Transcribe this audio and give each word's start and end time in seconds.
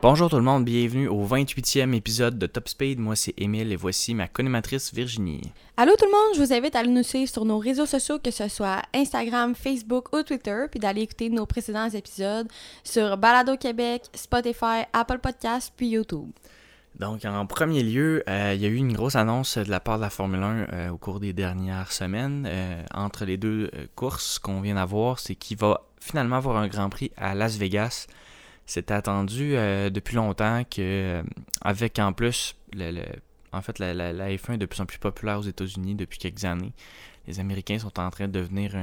Bonjour 0.00 0.30
tout 0.30 0.36
le 0.36 0.42
monde, 0.42 0.64
bienvenue 0.64 1.06
au 1.06 1.26
28e 1.26 1.92
épisode 1.92 2.38
de 2.38 2.46
Top 2.46 2.68
Speed. 2.68 2.98
Moi 2.98 3.14
c'est 3.14 3.34
Émile 3.36 3.72
et 3.72 3.76
voici 3.76 4.14
ma 4.14 4.26
connématrice 4.26 4.94
Virginie. 4.94 5.42
Allô 5.76 5.92
tout 5.98 6.06
le 6.06 6.10
monde, 6.10 6.36
je 6.36 6.40
vous 6.40 6.52
invite 6.52 6.76
à 6.76 6.82
nous 6.84 7.02
suivre 7.02 7.30
sur 7.30 7.44
nos 7.44 7.58
réseaux 7.58 7.84
sociaux, 7.84 8.18
que 8.18 8.30
ce 8.30 8.48
soit 8.48 8.82
Instagram, 8.94 9.54
Facebook 9.54 10.12
ou 10.16 10.22
Twitter, 10.22 10.66
puis 10.70 10.80
d'aller 10.80 11.02
écouter 11.02 11.30
nos 11.30 11.46
précédents 11.46 11.90
épisodes 11.90 12.48
sur 12.84 13.16
Balado 13.16 13.56
Québec, 13.56 14.04
Spotify, 14.14 14.84
Apple 14.92 15.18
Podcasts, 15.18 15.72
puis 15.76 15.88
YouTube. 15.88 16.30
Donc 16.98 17.24
en 17.24 17.46
premier 17.46 17.82
lieu, 17.82 18.24
euh, 18.28 18.52
il 18.54 18.60
y 18.60 18.66
a 18.66 18.68
eu 18.68 18.74
une 18.74 18.92
grosse 18.92 19.14
annonce 19.14 19.56
de 19.56 19.70
la 19.70 19.78
part 19.78 19.98
de 19.98 20.02
la 20.02 20.10
Formule 20.10 20.42
1 20.42 20.46
euh, 20.72 20.88
au 20.90 20.98
cours 20.98 21.20
des 21.20 21.32
dernières 21.32 21.92
semaines. 21.92 22.44
Euh, 22.48 22.82
entre 22.92 23.24
les 23.24 23.36
deux 23.36 23.70
courses 23.94 24.38
qu'on 24.38 24.60
vient 24.60 24.74
d'avoir, 24.74 25.20
c'est 25.20 25.36
qu'il 25.36 25.58
va 25.58 25.82
finalement 26.00 26.36
avoir 26.36 26.56
un 26.56 26.66
Grand 26.66 26.88
Prix 26.88 27.12
à 27.16 27.34
Las 27.34 27.56
Vegas 27.56 28.06
c'était 28.66 28.92
attendu 28.92 29.52
depuis 29.90 30.16
longtemps 30.16 30.62
que, 30.62 31.22
avec 31.62 31.98
en 31.98 32.12
plus, 32.12 32.54
en 33.50 33.62
fait, 33.62 33.78
la, 33.78 34.12
F1 34.12 34.52
est 34.52 34.58
de 34.58 34.66
plus 34.66 34.82
en 34.82 34.84
plus 34.84 34.98
populaire 34.98 35.38
aux 35.38 35.42
États-Unis 35.42 35.94
depuis 35.94 36.18
quelques 36.18 36.44
années. 36.44 36.74
Les 37.26 37.40
Américains 37.40 37.78
sont 37.78 37.98
en 37.98 38.10
train 38.10 38.28
de 38.28 38.32
devenir 38.32 38.76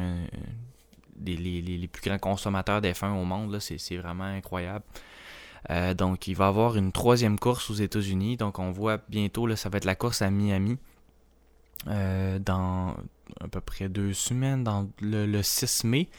les, 1.24 1.88
plus 1.88 2.02
grands 2.10 2.18
consommateurs 2.18 2.82
d'F1 2.82 3.12
au 3.12 3.26
monde. 3.26 3.60
C'est 3.60 3.98
vraiment 3.98 4.24
incroyable. 4.24 4.84
Euh, 5.70 5.94
donc, 5.94 6.28
il 6.28 6.36
va 6.36 6.46
y 6.46 6.48
avoir 6.48 6.78
une 6.78 6.92
troisième 6.92 7.40
course 7.40 7.70
aux 7.70 7.76
États-Unis. 7.76 8.38
Donc, 8.38 8.60
on 8.60 8.72
voit 8.72 9.00
bientôt, 9.10 9.48
là, 9.48 9.56
ça 9.56 9.70
va 9.70 9.78
être 9.78 9.86
la 9.86 9.96
course 9.96 10.22
à 10.22 10.30
Miami. 10.30 10.78
dans 11.86 12.96
à 13.42 13.48
peu 13.48 13.62
près 13.62 13.90
deux 13.90 14.14
semaines, 14.14 14.64
dans 14.64 14.88
le 15.02 15.42
6 15.42 15.84
mai. 15.84 16.10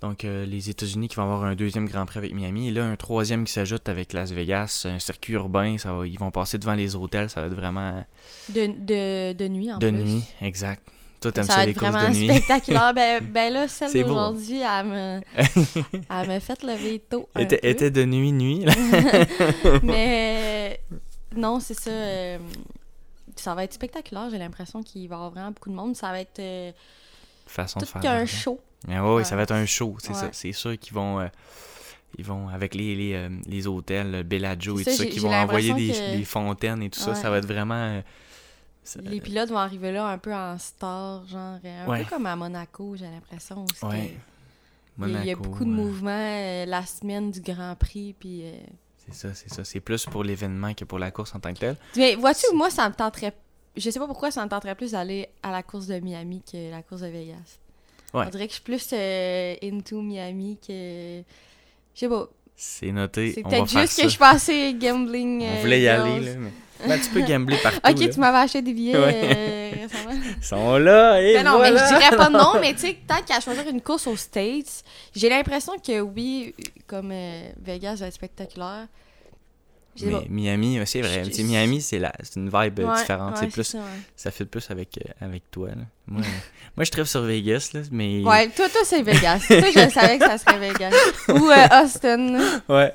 Donc, 0.00 0.24
euh, 0.24 0.46
les 0.46 0.70
États-Unis 0.70 1.08
qui 1.08 1.16
vont 1.16 1.24
avoir 1.24 1.44
un 1.44 1.54
deuxième 1.54 1.88
Grand 1.88 2.06
Prix 2.06 2.18
avec 2.18 2.34
Miami. 2.34 2.68
Et 2.68 2.70
là, 2.70 2.84
un 2.84 2.96
troisième 2.96 3.44
qui 3.44 3.52
s'ajoute 3.52 3.88
avec 3.88 4.12
Las 4.12 4.32
Vegas, 4.32 4.86
un 4.88 4.98
circuit 4.98 5.34
urbain. 5.34 5.76
Ça 5.78 5.92
va, 5.92 6.06
ils 6.06 6.18
vont 6.18 6.30
passer 6.30 6.58
devant 6.58 6.74
les 6.74 6.94
hôtels. 6.94 7.30
Ça 7.30 7.40
va 7.40 7.48
être 7.48 7.54
vraiment. 7.54 8.04
De, 8.48 8.66
de, 8.66 9.32
de 9.32 9.48
nuit, 9.48 9.72
en 9.72 9.78
de 9.78 9.88
plus. 9.88 9.98
De 9.98 10.02
nuit, 10.02 10.24
exact. 10.40 10.82
Toi, 11.20 11.32
t'aimes 11.32 11.44
ça, 11.44 11.54
ça, 11.54 11.66
les 11.66 11.74
courses 11.74 11.90
de 11.92 12.08
nuit. 12.16 12.28
spectaculaire. 12.28 12.94
ben, 12.94 13.24
ben 13.32 13.52
là, 13.52 13.66
celle 13.68 13.92
d'aujourd'hui, 13.92 14.60
elle 14.60 14.86
me, 14.86 15.20
elle 16.10 16.28
me 16.28 16.38
fait 16.40 16.62
lever 16.62 17.00
tôt. 17.10 17.28
Un 17.34 17.40
était, 17.40 17.58
peu. 17.58 17.66
était 17.66 17.90
de 17.90 18.04
nuit, 18.04 18.30
nuit. 18.32 18.64
Là. 18.64 18.72
Mais 19.82 20.80
non, 21.36 21.60
c'est 21.60 21.74
ça. 21.78 21.90
euh, 21.90 22.38
ça 23.36 23.54
va 23.54 23.64
être 23.64 23.74
spectaculaire. 23.74 24.28
J'ai 24.30 24.38
l'impression 24.38 24.82
qu'il 24.82 25.08
va 25.08 25.14
y 25.14 25.18
avoir 25.18 25.30
vraiment 25.30 25.50
beaucoup 25.50 25.70
de 25.70 25.74
monde. 25.74 25.96
Ça 25.96 26.10
va 26.10 26.20
être 26.20 26.38
euh, 26.38 26.72
Façon 27.46 27.80
tout 27.80 27.86
de 27.86 27.90
faire. 27.90 28.00
qu'un 28.02 28.26
show. 28.26 28.60
Ah 28.88 29.02
ouais, 29.04 29.14
Ouais. 29.16 29.24
ça 29.24 29.34
va 29.36 29.42
être 29.42 29.52
un 29.52 29.66
show, 29.66 29.96
c'est 30.00 30.14
ça. 30.14 30.28
C'est 30.32 30.52
sûr 30.52 30.78
qu'ils 30.78 30.94
vont. 30.94 31.20
euh, 31.20 31.26
ils 32.16 32.24
vont, 32.24 32.48
avec 32.48 32.74
les, 32.74 32.94
les, 32.94 33.12
euh, 33.14 33.28
les 33.46 33.66
hôtels, 33.66 34.22
Bellagio 34.22 34.78
et 34.80 34.84
tout 34.84 34.90
ça, 34.90 35.04
qui 35.04 35.18
vont 35.18 35.32
envoyer 35.34 35.74
des, 35.74 35.86
l'impression 35.88 36.12
que- 36.12 36.16
des 36.16 36.24
fontaines 36.24 36.82
et 36.82 36.90
tout 36.90 36.98
ça, 37.00 37.14
ça 37.14 37.28
va 37.28 37.38
être 37.38 37.46
vraiment. 37.46 38.00
Ça- 38.88 39.00
Les 39.02 39.20
pilotes 39.20 39.50
vont 39.50 39.58
arriver 39.58 39.92
là 39.92 40.06
un 40.08 40.18
peu 40.18 40.34
en 40.34 40.58
star, 40.58 41.26
genre 41.26 41.58
un 41.64 41.86
Ouais. 41.88 42.04
peu 42.04 42.10
comme 42.10 42.26
à 42.26 42.34
Monaco, 42.36 42.96
j'ai 42.96 43.06
l'impression. 43.06 43.64
aussi 43.64 43.84
Ouais. 43.84 44.16
il 45.06 45.24
y 45.24 45.30
a- 45.30 45.36
beaucoup 45.36 45.64
de 45.64 45.70
mouvements 45.70 46.10
euh, 46.10 46.64
la 46.66 46.84
semaine 46.86 47.30
du 47.30 47.40
Grand 47.40 47.74
Prix. 47.76 48.14
Puis, 48.18 48.42
euh, 48.44 48.52
C'est 49.06 49.14
ça, 49.14 49.34
c'est 49.34 49.48
ça. 49.52 49.64
C'est 49.64 49.80
plus 49.80 50.04
pour 50.06 50.22
l'événement 50.24 50.74
que 50.74 50.84
pour 50.84 50.98
la 50.98 51.10
course 51.10 51.34
en 51.34 51.40
tant 51.40 51.52
que 51.54 51.58
telle. 51.60 51.76
Mais 51.96 52.14
vois-tu, 52.16 52.44
moi, 52.54 52.68
ça 52.70 52.88
me 52.88 52.94
tenterait. 52.94 53.32
Je 53.76 53.88
sais 53.90 53.98
pas 53.98 54.06
pourquoi 54.06 54.30
ça 54.30 54.44
me 54.44 54.50
tenterait 54.50 54.74
plus 54.74 54.90
d'aller 54.92 55.28
à 55.42 55.50
la 55.52 55.62
course 55.62 55.86
de 55.86 55.98
Miami 56.00 56.42
que 56.50 56.70
la 56.70 56.82
course 56.82 57.02
de 57.02 57.06
Vegas. 57.06 57.58
Ouais. 58.12 58.24
On 58.26 58.30
dirait 58.30 58.46
que 58.46 58.52
je 58.52 58.54
suis 58.56 58.64
plus 58.64 58.88
euh, 58.92 59.54
into 59.62 60.02
Miami 60.02 60.58
que. 60.66 61.20
Je 61.94 62.00
sais 62.00 62.08
pas. 62.08 62.28
C'est 62.56 62.90
noté. 62.90 63.32
C'est 63.32 63.42
peut-être 63.44 63.68
juste 63.68 63.96
que 63.98 64.02
je 64.02 64.08
suis 64.08 64.18
pas 64.18 64.30
assez 64.32 64.74
gambling. 64.74 65.42
On 65.42 65.56
euh, 65.56 65.60
voulait 65.60 65.78
y 65.78 65.82
girls. 65.84 66.00
aller, 66.10 66.24
là. 66.26 66.34
Mais... 66.38 66.52
Ben, 66.86 67.00
tu 67.00 67.10
peux 67.10 67.20
gambler 67.22 67.56
partout. 67.62 67.78
Ok, 67.88 67.98
là. 68.00 68.08
tu 68.08 68.20
m'avais 68.20 68.38
acheté 68.38 68.62
des 68.62 68.72
billets 68.72 68.96
Ouais. 68.96 69.20
euh, 69.24 69.70
récemment. 69.82 70.20
Ils 70.38 70.44
sont 70.44 70.76
là, 70.78 71.20
et 71.20 71.34
Mais 71.34 71.42
non, 71.42 71.56
voilà. 71.56 71.72
mais 71.72 71.78
je 71.78 71.98
dirais 71.98 72.16
pas 72.16 72.28
non, 72.28 72.52
mais 72.60 72.72
tu 72.74 72.80
sais, 72.80 72.96
tant 73.06 73.20
qu'à 73.26 73.40
choisir 73.40 73.66
une 73.68 73.80
course 73.80 74.06
aux 74.06 74.16
States, 74.16 74.84
j'ai 75.14 75.28
l'impression 75.28 75.72
que 75.84 76.00
oui, 76.00 76.54
comme 76.86 77.10
euh, 77.12 77.48
Vegas 77.60 77.96
va 77.96 78.06
être 78.06 78.14
spectaculaire. 78.14 78.86
Mais. 80.06 80.26
Miami, 80.28 80.78
c'est 80.86 81.00
vrai. 81.00 81.24
Je- 81.24 81.42
Miami, 81.42 81.80
c'est 81.80 81.98
la... 81.98 82.12
une 82.36 82.46
vibe 82.48 82.80
euh, 82.80 82.86
Ouais, 82.88 82.98
différente. 83.00 83.32
ouais, 83.34 83.38
c'est 83.40 83.52
plus... 83.52 83.64
ça, 83.64 83.78
ouais. 83.78 83.84
Ça 84.16 84.30
fait 84.30 84.44
plus 84.44 84.70
avec, 84.70 84.98
euh, 84.98 85.10
avec 85.24 85.50
toi. 85.50 85.68
Là. 85.68 85.82
Moi, 86.06 86.22
euh, 86.22 86.28
moi, 86.76 86.84
je 86.84 86.90
tripe 86.90 87.06
sur 87.06 87.20
Vegas, 87.22 87.70
là, 87.74 87.80
mais... 87.92 88.22
Ouais, 88.24 88.48
toi, 88.50 88.68
toi, 88.68 88.80
c'est 88.84 89.02
Vegas. 89.02 89.44
toi, 89.46 89.60
je 89.60 89.90
savais 89.92 90.18
que 90.18 90.24
ça 90.26 90.38
serait 90.38 90.58
Vegas. 90.58 90.92
Ou 91.28 91.50
euh, 91.50 91.82
Austin. 91.84 92.38
Ouais, 92.68 92.94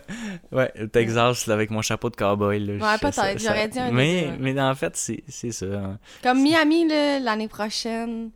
ouais, 0.51 0.71
le 0.75 0.87
Texas, 0.87 1.45
là, 1.47 1.53
avec 1.53 1.69
mon 1.69 1.81
chapeau 1.81 2.09
de 2.09 2.15
cowboy. 2.15 2.59
Là, 2.59 2.73
Ouais, 2.73 2.97
peut-être, 2.99 3.39
j'aurais 3.39 3.67
dit 3.67 3.79
un 3.79 3.91
mais, 3.91 4.29
mais 4.39 4.59
en 4.59 4.75
fait, 4.75 4.95
c'est 4.95 5.51
ça. 5.51 5.65
hein. 5.65 5.99
Comme 6.23 6.41
Miami, 6.41 6.87
l'année 6.87 7.47
prochaine, 7.47 8.31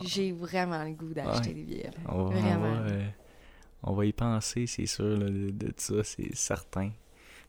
j'ai 0.00 0.32
vraiment 0.32 0.82
le 0.84 0.90
goût 0.92 1.12
d'acheter 1.14 1.52
des 1.54 1.62
billets. 1.62 1.84
là. 1.84 2.12
On 2.12 2.24
va, 2.24 2.36
on 2.36 2.58
va, 2.60 2.90
euh, 2.90 3.04
on 3.84 3.92
va 3.94 4.04
y 4.06 4.12
penser, 4.12 4.66
c'est 4.66 4.86
sûr, 4.86 5.04
là, 5.04 5.26
de, 5.26 5.50
de 5.50 5.72
ça, 5.76 5.94
c'est 6.02 6.34
certain. 6.34 6.90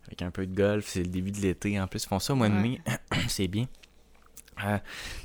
Avec 0.10 0.22
un 0.24 0.32
peu 0.32 0.46
de 0.48 0.56
golf, 0.56 0.86
c'est 0.88 1.02
le 1.04 1.08
début 1.10 1.32
de 1.32 1.38
l'été. 1.40 1.80
En 1.80 1.88
plus, 1.88 2.04
ils 2.04 2.08
font 2.08 2.20
ça 2.20 2.34
au 2.34 2.36
mois 2.36 2.50
de 2.50 2.56
Ouais. 2.56 2.62
mai, 2.62 2.82
c'est 3.28 3.48
bien. 3.48 3.68
Euh, 4.66 4.78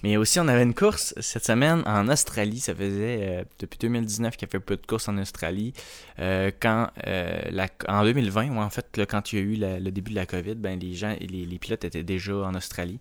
mais 0.05 0.17
aussi, 0.17 0.39
on 0.39 0.47
avait 0.47 0.63
une 0.63 0.75
course 0.75 1.13
cette 1.21 1.45
semaine 1.45 1.83
en 1.87 2.07
Australie. 2.09 2.61
Ça 2.61 2.73
faisait 2.75 3.19
euh, 3.41 3.45
depuis 3.59 3.79
2019 3.79 4.37
qu'il 4.37 4.47
y 4.47 4.51
avait 4.55 4.63
peu 4.63 4.77
de 4.77 4.87
courses 4.87 5.09
en 5.09 5.19
Australie. 5.19 5.73
Euh, 6.21 6.53
quand 6.61 6.89
la- 7.05 7.69
en 7.89 8.05
2020, 8.05 8.51
ou 8.55 8.61
en 8.61 8.71
fait, 8.71 8.97
là, 8.97 9.07
quand 9.07 9.33
il 9.33 9.39
y 9.39 9.43
a 9.43 9.45
eu 9.45 9.55
la- 9.57 9.81
le 9.81 9.91
début 9.91 10.11
de 10.11 10.17
la 10.17 10.27
COVID, 10.27 10.55
ben, 10.55 10.79
les 10.79 10.95
gens, 10.95 11.17
les, 11.21 11.47
les 11.47 11.59
pilotes 11.59 11.85
étaient 11.85 12.05
déjà 12.05 12.37
en 12.37 12.55
Australie. 12.55 13.01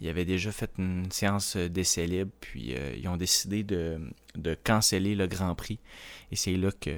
Ils 0.00 0.08
avaient 0.08 0.24
déjà 0.24 0.50
fait 0.52 0.70
une 0.78 1.10
séance 1.10 1.56
d'essai 1.56 2.06
libre, 2.06 2.30
puis 2.40 2.74
ils 2.98 3.08
ont 3.08 3.16
décidé 3.16 3.62
de, 3.62 3.98
de 4.36 4.54
canceller 4.54 5.14
le 5.14 5.26
Grand 5.26 5.54
Prix. 5.54 5.78
Et 6.32 6.36
c'est 6.36 6.56
là 6.56 6.70
que 6.80 6.90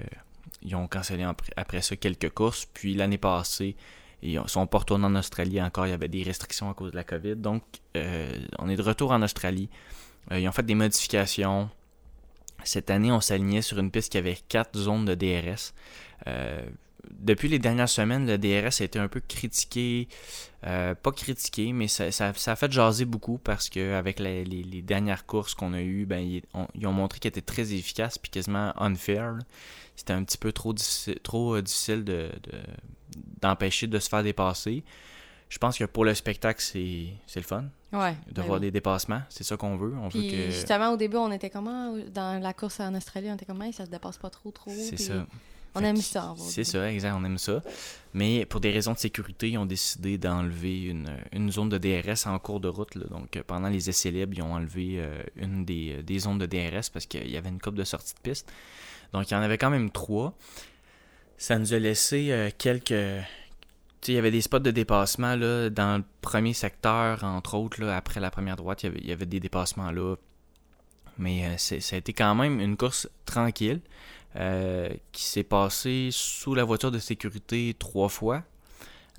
ils 0.62 0.74
ont 0.76 0.86
cancellé 0.88 1.24
après 1.56 1.82
ça 1.82 1.94
quelques 1.96 2.30
courses. 2.30 2.66
Puis 2.74 2.94
l'année 2.94 3.18
passée, 3.18 3.76
ils 4.22 4.38
ont- 4.38 4.46
sont 4.46 4.66
pas 4.66 4.78
retournés 4.78 5.06
en 5.06 5.14
Australie 5.16 5.60
encore. 5.62 5.86
Il 5.86 5.90
y 5.90 5.92
avait 5.92 6.08
des 6.08 6.22
restrictions 6.22 6.70
à 6.70 6.74
cause 6.74 6.90
de 6.90 6.96
la 6.96 7.04
COVID. 7.04 7.36
Donc, 7.36 7.62
euh, 7.96 8.32
on 8.58 8.68
est 8.68 8.76
de 8.76 8.82
retour 8.82 9.12
en 9.12 9.22
Australie. 9.22 9.68
Euh, 10.32 10.38
ils 10.40 10.48
ont 10.48 10.52
fait 10.52 10.62
des 10.64 10.74
modifications. 10.74 11.70
Cette 12.64 12.90
année, 12.90 13.12
on 13.12 13.20
s'alignait 13.20 13.62
sur 13.62 13.78
une 13.78 13.90
piste 13.90 14.12
qui 14.12 14.18
avait 14.18 14.36
quatre 14.48 14.76
zones 14.78 15.04
de 15.04 15.14
DRS. 15.14 15.72
Euh, 16.26 16.68
depuis 17.10 17.48
les 17.48 17.59
dernières 17.59 17.88
semaines, 17.88 18.26
le 18.26 18.38
DRS 18.38 18.81
a 18.81 18.84
été 18.84 18.98
un 18.98 19.09
peu 19.09 19.20
critiqué. 19.20 20.09
Euh, 20.66 20.94
pas 20.94 21.12
critiqué, 21.12 21.72
mais 21.72 21.86
ça, 21.88 22.10
ça- 22.10 22.34
ça 22.34 22.53
a 22.53 22.56
fait 22.56 22.70
jaser 22.72 23.04
beaucoup 23.04 23.38
parce 23.38 23.69
que 23.69 23.94
avec 23.94 24.19
les, 24.19 24.44
les- 24.44 24.62
les 24.64 24.82
dernières 24.82 25.25
courses 25.26 25.54
qu'on 25.54 25.72
a 25.72 25.81
eues, 25.81 26.04
ben, 26.06 26.19
ils, 26.19 26.42
ont, 26.54 26.66
ils 26.75 26.87
ont 26.87 26.92
montré 26.92 27.19
qu'elles 27.20 27.31
étaient 27.31 27.41
très 27.41 27.72
efficaces 27.72 28.19
puis 28.19 28.31
quasiment 28.31 28.72
unfair. 28.81 29.32
là. 29.32 29.38
C'était 29.97 30.12
un 30.12 30.25
petit 30.25 30.38
peu 30.38 30.53
trop 30.53 30.72
difficile, 30.72 31.19
trop, 31.22 31.54
euh, 31.56 31.62
difficile 31.62 32.04
de, 32.04 32.31
de- 32.42 32.58
d'empêcher 33.41 33.87
de 33.87 33.98
se 33.98 34.08
faire 34.08 34.22
dépasser. 34.22 34.82
Je 35.48 35.58
pense 35.58 35.78
que 35.78 35.84
pour 35.84 36.04
le 36.04 36.14
spectacle, 36.14 36.60
c'est, 36.60 37.06
c'est 37.26 37.41
le 37.41 37.47
fun 37.47 37.64
Ouais. 37.92 38.14
de 38.28 38.34
ben 38.34 38.42
voir 38.42 38.56
oui. 38.58 38.66
des 38.66 38.70
dépassements. 38.70 39.22
C'est 39.31 39.44
ça 39.44 39.56
qu'on 39.56 39.76
veut. 39.76 39.94
On 39.97 40.08
Puis 40.10 40.28
veut 40.28 40.37
que. 40.47 40.50
justement, 40.50 40.91
au 40.92 40.97
début, 40.98 41.16
on 41.16 41.32
était 41.32 41.48
comment 41.50 41.97
dans 42.12 42.42
la 42.42 42.53
course 42.53 42.81
en 42.81 42.94
Australie, 42.94 43.28
on 43.31 43.34
était 43.34 43.47
comment 43.47 43.70
ça 43.72 43.87
se 43.87 43.91
dépasse 43.91 44.19
pas 44.19 44.28
trop, 44.28 44.50
trop. 44.50 44.70
C'est 44.75 44.94
puis 44.97 45.04
ça. 45.04 45.26
On 45.78 45.84
aime 45.84 45.96
ça. 45.96 46.34
C'est 46.38 46.64
ça, 46.64 46.90
exact, 46.92 47.14
on 47.16 47.24
aime 47.24 47.38
ça. 47.38 47.62
Mais 48.14 48.46
pour 48.46 48.60
des 48.60 48.70
raisons 48.70 48.92
de 48.92 48.98
sécurité, 48.98 49.50
ils 49.50 49.58
ont 49.58 49.66
décidé 49.66 50.18
d'enlever 50.18 50.82
une, 50.84 51.10
une 51.32 51.50
zone 51.52 51.68
de 51.68 51.78
DRS 51.78 52.26
en 52.26 52.38
cours 52.38 52.60
de 52.60 52.69
route. 52.69 52.94
là. 52.94 53.04
Donc 53.10 53.36
euh, 53.36 53.42
pendant 53.46 53.69
les 53.69 53.88
essais 53.88 54.10
libres, 54.10 54.34
ils 54.36 54.42
ont 54.42 54.54
enlevé 54.54 54.96
euh, 54.98 55.22
une 55.36 55.64
des, 55.64 56.02
des 56.02 56.19
zones 56.19 56.38
de 56.38 56.46
DRS 56.46 56.90
parce 56.92 57.06
qu'il 57.06 57.30
y 57.30 57.36
avait 57.36 57.50
une 57.50 57.60
coupe 57.60 57.75
de 57.75 57.84
sortie 57.84 58.14
de 58.14 58.20
piste. 58.20 58.50
Donc 59.12 59.30
il 59.30 59.34
y 59.34 59.36
en 59.36 59.40
avait 59.42 59.58
quand 59.58 59.70
même 59.70 59.90
trois. 59.90 60.34
Ça 61.36 61.58
nous 61.58 61.72
a 61.72 61.78
laissé 61.78 62.32
euh, 62.32 62.50
quelques. 62.56 62.86
Tu 64.00 64.06
sais, 64.06 64.12
il 64.12 64.14
y 64.14 64.19
avait 64.19 64.31
des 64.31 64.40
spots 64.40 64.58
de 64.58 64.70
dépassement 64.70 65.36
là, 65.36 65.70
dans 65.70 65.98
le 65.98 66.04
premier 66.20 66.52
secteur, 66.52 67.24
entre 67.24 67.54
autres, 67.54 67.81
là, 67.82 67.96
après 67.96 68.20
la 68.20 68.31
première 68.31 68.56
droite, 68.56 68.84
il 68.84 69.06
y 69.06 69.12
avait, 69.12 69.26
des 69.26 69.40
dépassements 69.40 69.90
là. 69.90 70.16
Mais 71.16 71.46
euh, 71.46 71.56
ça 71.56 71.96
a 71.96 71.98
été 71.98 72.12
quand 72.12 72.34
même 72.34 72.60
une 72.60 72.76
course 72.76 73.08
tranquille 73.24 73.81
euh, 74.36 74.88
qui 75.12 75.25
s'est 75.25 75.44
passée 75.44 76.08
sous 76.12 76.54
la 76.54 76.64
voiture 76.64 76.90
de 76.90 76.98
sécurité 76.98 77.75
trois 77.78 78.08
fois. 78.08 78.44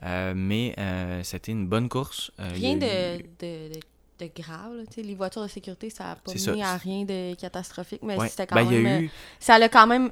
Euh, 0.03 0.33
mais 0.35 0.73
euh, 0.77 1.23
c'était 1.23 1.51
une 1.51 1.67
bonne 1.67 1.89
course. 1.89 2.31
Il 2.55 2.65
y 2.65 2.73
Rien 2.73 2.77
a 2.81 3.17
de, 3.17 3.23
eu- 3.23 3.23
de, 3.39 3.73
de 3.75 3.79
de 4.19 4.29
grave. 4.41 4.73
là. 4.75 4.83
Les 4.97 5.15
voitures 5.15 5.41
de 5.43 5.47
sécurité, 5.47 5.89
ça 5.89 6.03
n'a 6.05 6.15
pas 6.15 6.31
mené 6.33 6.61
ça. 6.61 6.73
à 6.73 6.77
rien 6.77 7.05
de 7.05 7.33
catastrophique, 7.35 8.01
mais 8.03 8.17
Ouais. 8.17 8.27
c'était 8.29 8.47
quand 8.47 8.55
Ben, 8.55 8.69
même... 8.69 8.85
a 8.85 8.89
euh, 8.89 9.01
eu, 9.01 9.11
Ça 9.39 9.57
l'a 9.57 9.69
quand 9.69 9.87
même 9.87 10.11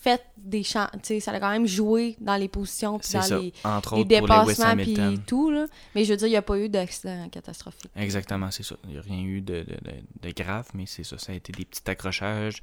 fait 0.00 0.22
des 0.36 0.62
champs... 0.62 0.86
Ça 1.20 1.32
l'a 1.32 1.40
quand 1.40 1.50
même 1.50 1.66
joué 1.66 2.14
dans 2.20 2.36
les 2.36 2.48
positions, 2.48 2.98
puis 2.98 3.12
dans 3.14 3.22
ça, 3.22 3.38
les, 3.38 3.52
entre 3.64 3.96
les 3.96 4.04
dépassements, 4.04 4.76
puis 4.76 4.96
tout, 5.26 5.50
là. 5.50 5.66
Mais 5.94 6.04
je 6.04 6.12
veux 6.12 6.16
dire, 6.16 6.28
il 6.28 6.32
n'y 6.32 6.36
a 6.36 6.42
pas 6.42 6.58
eu 6.58 6.68
d'accident 6.68 7.28
catastrophique. 7.28 7.90
Exactement, 7.96 8.50
c'est 8.50 8.62
ça. 8.62 8.76
Il 8.84 8.90
n'y 8.90 8.98
a 8.98 9.00
rien 9.02 9.20
eu 9.22 9.40
de, 9.40 9.60
de, 9.60 9.64
de- 9.64 10.28
de 10.28 10.32
grave, 10.42 10.68
mais 10.74 10.86
c'est 10.86 11.02
ça. 11.04 11.18
Ça 11.18 11.32
a 11.32 11.34
été 11.34 11.52
des 11.52 11.64
petits 11.64 11.90
accrochages. 11.90 12.62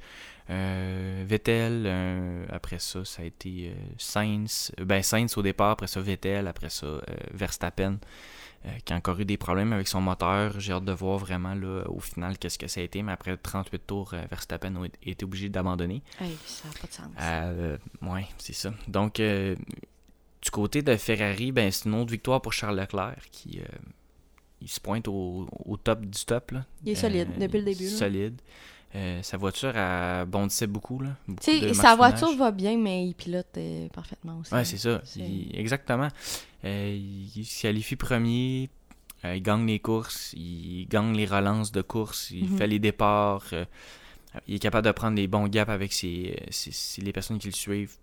Euh, 0.50 1.24
Vettel, 1.26 1.84
euh, 1.86 2.46
après 2.50 2.78
ça, 2.78 3.04
ça 3.04 3.22
a 3.22 3.24
été 3.24 3.70
euh, 3.70 3.74
Sainz. 3.98 4.72
Ben, 4.78 5.02
Sainz 5.02 5.36
au 5.36 5.42
départ, 5.42 5.70
après 5.70 5.86
ça, 5.86 6.00
Vettel, 6.00 6.46
après 6.46 6.70
ça, 6.70 6.86
Verstappen, 7.32 7.92
euh, 7.92 7.96
qui 8.84 8.92
a 8.92 8.96
encore 8.96 9.18
eu 9.20 9.24
des 9.24 9.36
problèmes 9.36 9.72
avec 9.72 9.88
son 9.88 10.00
moteur. 10.00 10.58
J'ai 10.60 10.72
hâte 10.72 10.84
de 10.84 10.92
voir 10.92 11.18
vraiment, 11.18 11.54
là, 11.54 11.84
au 11.88 12.00
final, 12.00 12.38
qu'est-ce 12.38 12.58
que 12.58 12.66
ça 12.66 12.80
a 12.80 12.84
été. 12.84 13.02
Mais 13.02 13.12
après 13.12 13.36
38 13.36 13.86
tours, 13.86 14.14
euh, 14.14 14.22
Verstappen 14.30 14.74
a 14.76 14.86
été 15.02 15.24
obligé 15.24 15.48
d'abandonner. 15.48 16.02
Hey, 16.20 16.36
ça 16.46 16.68
n'a 16.68 16.74
pas 16.80 16.86
de 16.86 16.92
sens. 16.92 17.06
Euh, 17.20 17.76
ouais, 18.02 18.26
c'est 18.38 18.54
ça. 18.54 18.72
Donc, 18.88 19.20
euh, 19.20 19.54
du 20.42 20.50
côté 20.50 20.82
de 20.82 20.96
Ferrari, 20.96 21.52
ben, 21.52 21.70
c'est 21.70 21.86
une 21.88 21.94
autre 21.94 22.10
victoire 22.10 22.40
pour 22.42 22.52
Charles 22.52 22.78
Leclerc 22.78 23.16
qui 23.30 23.60
euh, 23.60 23.64
il 24.60 24.68
se 24.68 24.80
pointe 24.80 25.08
au, 25.08 25.48
au 25.64 25.76
top 25.76 26.00
du 26.06 26.24
top. 26.24 26.50
Là. 26.52 26.64
Il 26.84 26.90
est 26.92 26.94
solide 26.94 27.28
Euh, 27.36 27.40
depuis 27.46 27.60
le 27.60 27.64
il 27.64 27.68
est 27.68 27.74
début. 27.74 27.88
Solide. 27.90 28.40
Euh, 28.96 29.20
sa 29.22 29.36
voiture 29.36 29.72
a 29.76 30.24
bondissait 30.24 30.68
beaucoup. 30.68 31.00
Là, 31.00 31.10
beaucoup 31.26 31.40
de 31.50 31.72
sa 31.72 31.96
voiture 31.96 32.36
va 32.36 32.52
bien, 32.52 32.76
mais 32.78 33.06
il 33.06 33.14
pilote 33.14 33.46
euh, 33.56 33.88
parfaitement 33.88 34.38
aussi. 34.38 34.54
Ouais, 34.54 34.64
c'est 34.64 34.76
ça. 34.78 35.02
Il- 35.16 35.50
exactement. 35.58 36.08
Euh, 36.64 36.96
il 37.34 37.44
se 37.44 37.62
qualifie 37.62 37.96
premier. 37.96 38.70
il 39.24 39.42
gagne 39.42 39.66
les 39.66 39.80
courses. 39.80 40.32
Il 40.36 40.86
gagne 40.88 41.12
les 41.16 41.26
relances 41.26 41.72
de 41.72 41.82
course. 41.82 42.30
Il 42.30 42.48
Mhm. 42.50 42.58
fait 42.58 42.66
les 42.66 42.78
départs. 42.78 43.46
il 44.48 44.56
est 44.56 44.58
capable 44.58 44.86
de 44.86 44.92
prendre 44.92 45.16
les 45.16 45.28
bons 45.28 45.46
gaps 45.48 45.70
avec 45.70 45.92
ses, 45.92 46.36
ses- 46.50 46.72
ses- 46.72 47.00
les 47.02 47.12
personnes 47.12 47.38
qui 47.38 47.46
le 47.46 47.52
suivent. 47.52 47.94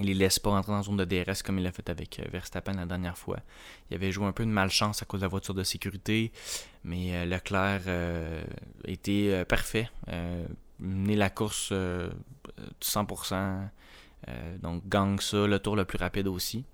Il 0.00 0.06
les 0.06 0.14
laisse 0.14 0.38
pas 0.40 0.50
rentrer 0.50 0.72
dans 0.72 0.78
la 0.78 0.82
zone 0.82 0.96
de 0.96 1.04
DRS 1.04 1.42
comme 1.44 1.58
il 1.58 1.62
l'a 1.64 1.70
fait 1.70 1.88
avec 1.88 2.18
euh, 2.18 2.24
Verstappen 2.32 2.72
la 2.72 2.84
dernière 2.86 3.16
fois. 3.16 3.38
Il 3.90 3.94
avait 3.94 4.10
joué 4.10 4.26
un 4.26 4.32
peu 4.32 4.44
de 4.44 4.50
malchance 4.50 5.02
à 5.02 5.04
cause 5.06 5.20
de 5.20 5.24
la 5.24 5.28
voiture 5.28 5.54
de 5.54 5.62
sécurité, 5.62 6.32
mais 6.82 7.14
euh, 7.14 7.24
Leclerc 7.26 7.82
euh, 7.86 8.42
était 8.86 9.44
parfait. 9.44 9.88
Euh, 10.08 10.44
mené 10.80 11.14
la 11.14 11.30
course 11.30 11.68
euh, 11.70 12.10
100%. 12.82 13.68
euh, 14.28 14.58
donc 14.58 14.88
gagne 14.88 15.18
ça, 15.20 15.46
le 15.46 15.58
tour 15.60 15.76
le 15.76 15.84
plus 15.84 15.98
rapide 15.98 16.26
aussi. 16.26 16.64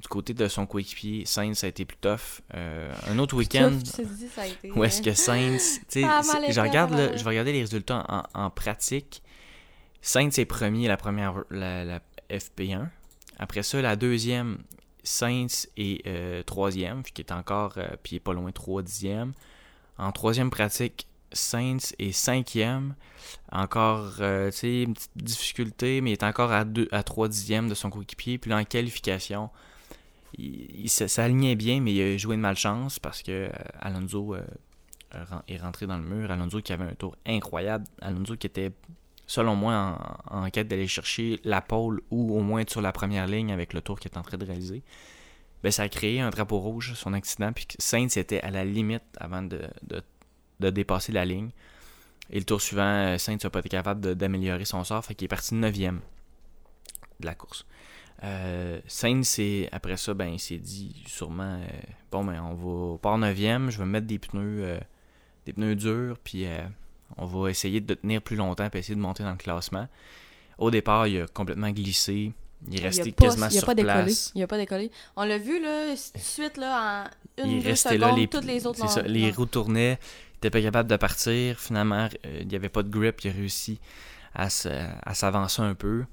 Du 0.00 0.06
côté 0.08 0.34
de 0.34 0.46
son 0.46 0.66
coéquipier, 0.66 1.24
Sainz 1.26 1.58
ça 1.58 1.66
a 1.66 1.70
été 1.70 1.84
plus 1.84 1.96
tough. 1.96 2.42
Un 2.52 3.18
autre 3.18 3.36
week-end 3.36 3.72
été, 3.72 4.70
où 4.76 4.84
est-ce 4.84 5.02
que 5.02 5.12
Sainz, 5.14 5.80
je 5.92 6.60
regarde, 6.60 6.94
vais 6.94 7.22
regarder 7.30 7.52
les 7.52 7.60
résultats 7.60 8.04
en, 8.08 8.22
en 8.44 8.50
pratique. 8.50 9.22
Sainz 10.00 10.38
est 10.38 10.46
premier 10.46 10.86
la 10.88 10.96
première, 10.96 11.34
la, 11.50 11.84
la 11.84 12.00
FP1. 12.30 12.88
Après 13.38 13.62
ça, 13.62 13.80
la 13.80 13.96
deuxième, 13.96 14.58
Sainz 15.02 15.68
est 15.76 16.06
euh, 16.06 16.42
troisième, 16.42 17.02
qui 17.02 17.22
est 17.22 17.32
encore, 17.32 17.74
euh, 17.76 17.88
puis 18.02 18.16
est 18.16 18.20
pas 18.20 18.32
loin, 18.32 18.52
trois 18.52 18.82
dixièmes. 18.82 19.32
En 19.98 20.12
troisième 20.12 20.50
pratique, 20.50 21.06
Sainz 21.32 21.94
est 21.98 22.12
cinquième. 22.12 22.94
Encore, 23.52 24.16
euh, 24.20 24.50
tu 24.50 24.56
sais, 24.58 24.82
une 24.82 24.94
petite 24.94 25.16
difficulté, 25.16 26.00
mais 26.00 26.10
il 26.10 26.12
est 26.14 26.22
encore 26.22 26.52
à, 26.52 26.64
deux, 26.64 26.88
à 26.90 27.02
3 27.02 27.28
dixièmes 27.28 27.68
de 27.68 27.74
son 27.74 27.90
coéquipier. 27.90 28.38
Puis 28.38 28.50
là, 28.50 28.58
en 28.58 28.64
qualification, 28.64 29.50
il, 30.36 30.84
il 30.84 30.88
s'alignait 30.88 31.56
bien, 31.56 31.80
mais 31.80 31.94
il 31.94 32.02
a 32.02 32.16
joué 32.16 32.36
de 32.36 32.40
malchance 32.40 32.98
parce 32.98 33.22
que 33.22 33.32
euh, 33.32 33.50
Alonso 33.80 34.36
est 35.48 35.58
rentré 35.58 35.86
dans 35.86 35.98
le 35.98 36.04
mur. 36.04 36.30
Alonso 36.30 36.60
qui 36.60 36.72
avait 36.72 36.84
un 36.84 36.94
tour 36.94 37.16
incroyable. 37.26 37.84
Alonso 38.00 38.36
qui 38.36 38.46
était, 38.46 38.72
selon 39.30 39.54
moi, 39.54 39.96
en, 40.28 40.50
quête 40.50 40.66
d'aller 40.66 40.88
chercher 40.88 41.38
la 41.44 41.60
pole 41.60 42.02
ou 42.10 42.36
au 42.36 42.40
moins 42.40 42.62
être 42.62 42.70
sur 42.70 42.80
la 42.80 42.90
première 42.90 43.28
ligne 43.28 43.52
avec 43.52 43.72
le 43.72 43.80
tour 43.80 44.00
qu'il 44.00 44.10
est 44.10 44.18
en 44.18 44.22
train 44.22 44.38
de 44.38 44.44
réaliser. 44.44 44.82
Ben, 45.62 45.70
ça 45.70 45.84
a 45.84 45.88
créé 45.88 46.20
un 46.20 46.30
drapeau 46.30 46.58
rouge, 46.58 46.94
son 46.94 47.12
accident, 47.12 47.52
puis 47.52 47.64
Sainz 47.78 48.16
était 48.16 48.40
à 48.40 48.50
la 48.50 48.64
limite 48.64 49.04
avant 49.18 49.42
de, 49.42 49.60
dépasser 50.58 51.12
la 51.12 51.24
ligne. 51.24 51.50
Et 52.30 52.40
le 52.40 52.44
tour 52.44 52.60
suivant, 52.60 52.82
euh, 52.82 53.18
Sainz 53.18 53.44
n'a 53.44 53.50
pas 53.50 53.60
été 53.60 53.68
capable 53.68 54.16
d'améliorer 54.16 54.64
son 54.64 54.82
sort, 54.82 55.04
fait 55.04 55.14
qu'il 55.14 55.26
est 55.26 55.28
parti 55.28 55.54
9e 55.54 56.00
de 57.20 57.26
la 57.26 57.36
course. 57.36 57.64
Euh, 58.24 58.80
Sainz, 58.88 59.40
après 59.70 59.96
ça, 59.96 60.12
ben, 60.12 60.26
il 60.26 60.40
s'est 60.40 60.58
dit 60.58 61.04
sûrement 61.06 61.60
euh, 61.62 61.80
bon, 62.10 62.24
ben, 62.24 62.42
on 62.42 62.54
va 62.54 62.98
part 62.98 63.16
9e, 63.16 63.70
je 63.70 63.78
vais 63.78 63.86
mettre 63.86 64.08
des 64.08 64.18
pneus, 64.18 64.64
euh, 64.64 64.80
des 65.46 65.52
pneus 65.52 65.76
durs, 65.76 66.18
puis 66.18 66.46
on 67.16 67.26
va 67.26 67.50
essayer 67.50 67.80
de 67.80 67.94
tenir 67.94 68.22
plus 68.22 68.36
longtemps, 68.36 68.68
puis 68.70 68.80
essayer 68.80 68.94
de 68.94 69.00
monter 69.00 69.22
dans 69.22 69.30
le 69.32 69.36
classement. 69.36 69.88
Au 70.58 70.70
départ, 70.70 71.06
il 71.06 71.22
a 71.22 71.26
complètement 71.26 71.70
glissé. 71.70 72.32
Il 72.68 72.74
est 72.74 72.78
Il 72.78 72.82
resté 72.84 73.12
pas- 73.12 73.24
quasiment 73.26 73.46
il 73.46 73.52
sur 73.58 73.66
pas 73.66 73.74
décollé. 73.74 74.02
place. 74.04 74.32
Il 74.34 74.42
a 74.42 74.46
pas 74.46 74.58
décollé. 74.58 74.90
On 75.16 75.24
l'a 75.24 75.38
vu, 75.38 75.60
là, 75.62 75.94
tout 75.94 76.18
de 76.18 76.22
suite, 76.22 76.56
là, 76.58 77.06
en 77.38 77.42
une, 77.44 77.50
il 77.52 77.62
deux 77.64 77.74
secondes, 77.74 77.98
là, 77.98 78.12
les, 78.12 78.28
toutes 78.28 78.44
les 78.44 78.66
autres 78.66 78.86
ça, 78.88 79.02
les 79.02 79.30
roues 79.30 79.46
tournaient, 79.46 79.98
il 80.34 80.36
était 80.36 80.50
pas 80.50 80.60
capable 80.60 80.90
de 80.90 80.96
partir. 80.96 81.58
Finalement, 81.58 82.08
euh, 82.26 82.38
il 82.42 82.48
n'y 82.48 82.56
avait 82.56 82.68
pas 82.68 82.82
de 82.82 82.90
grip, 82.90 83.22
il 83.24 83.30
a 83.30 83.32
réussi 83.32 83.80
à, 84.34 84.50
s'avancer 84.50 85.62
un 85.62 85.74
peu. 85.74 86.04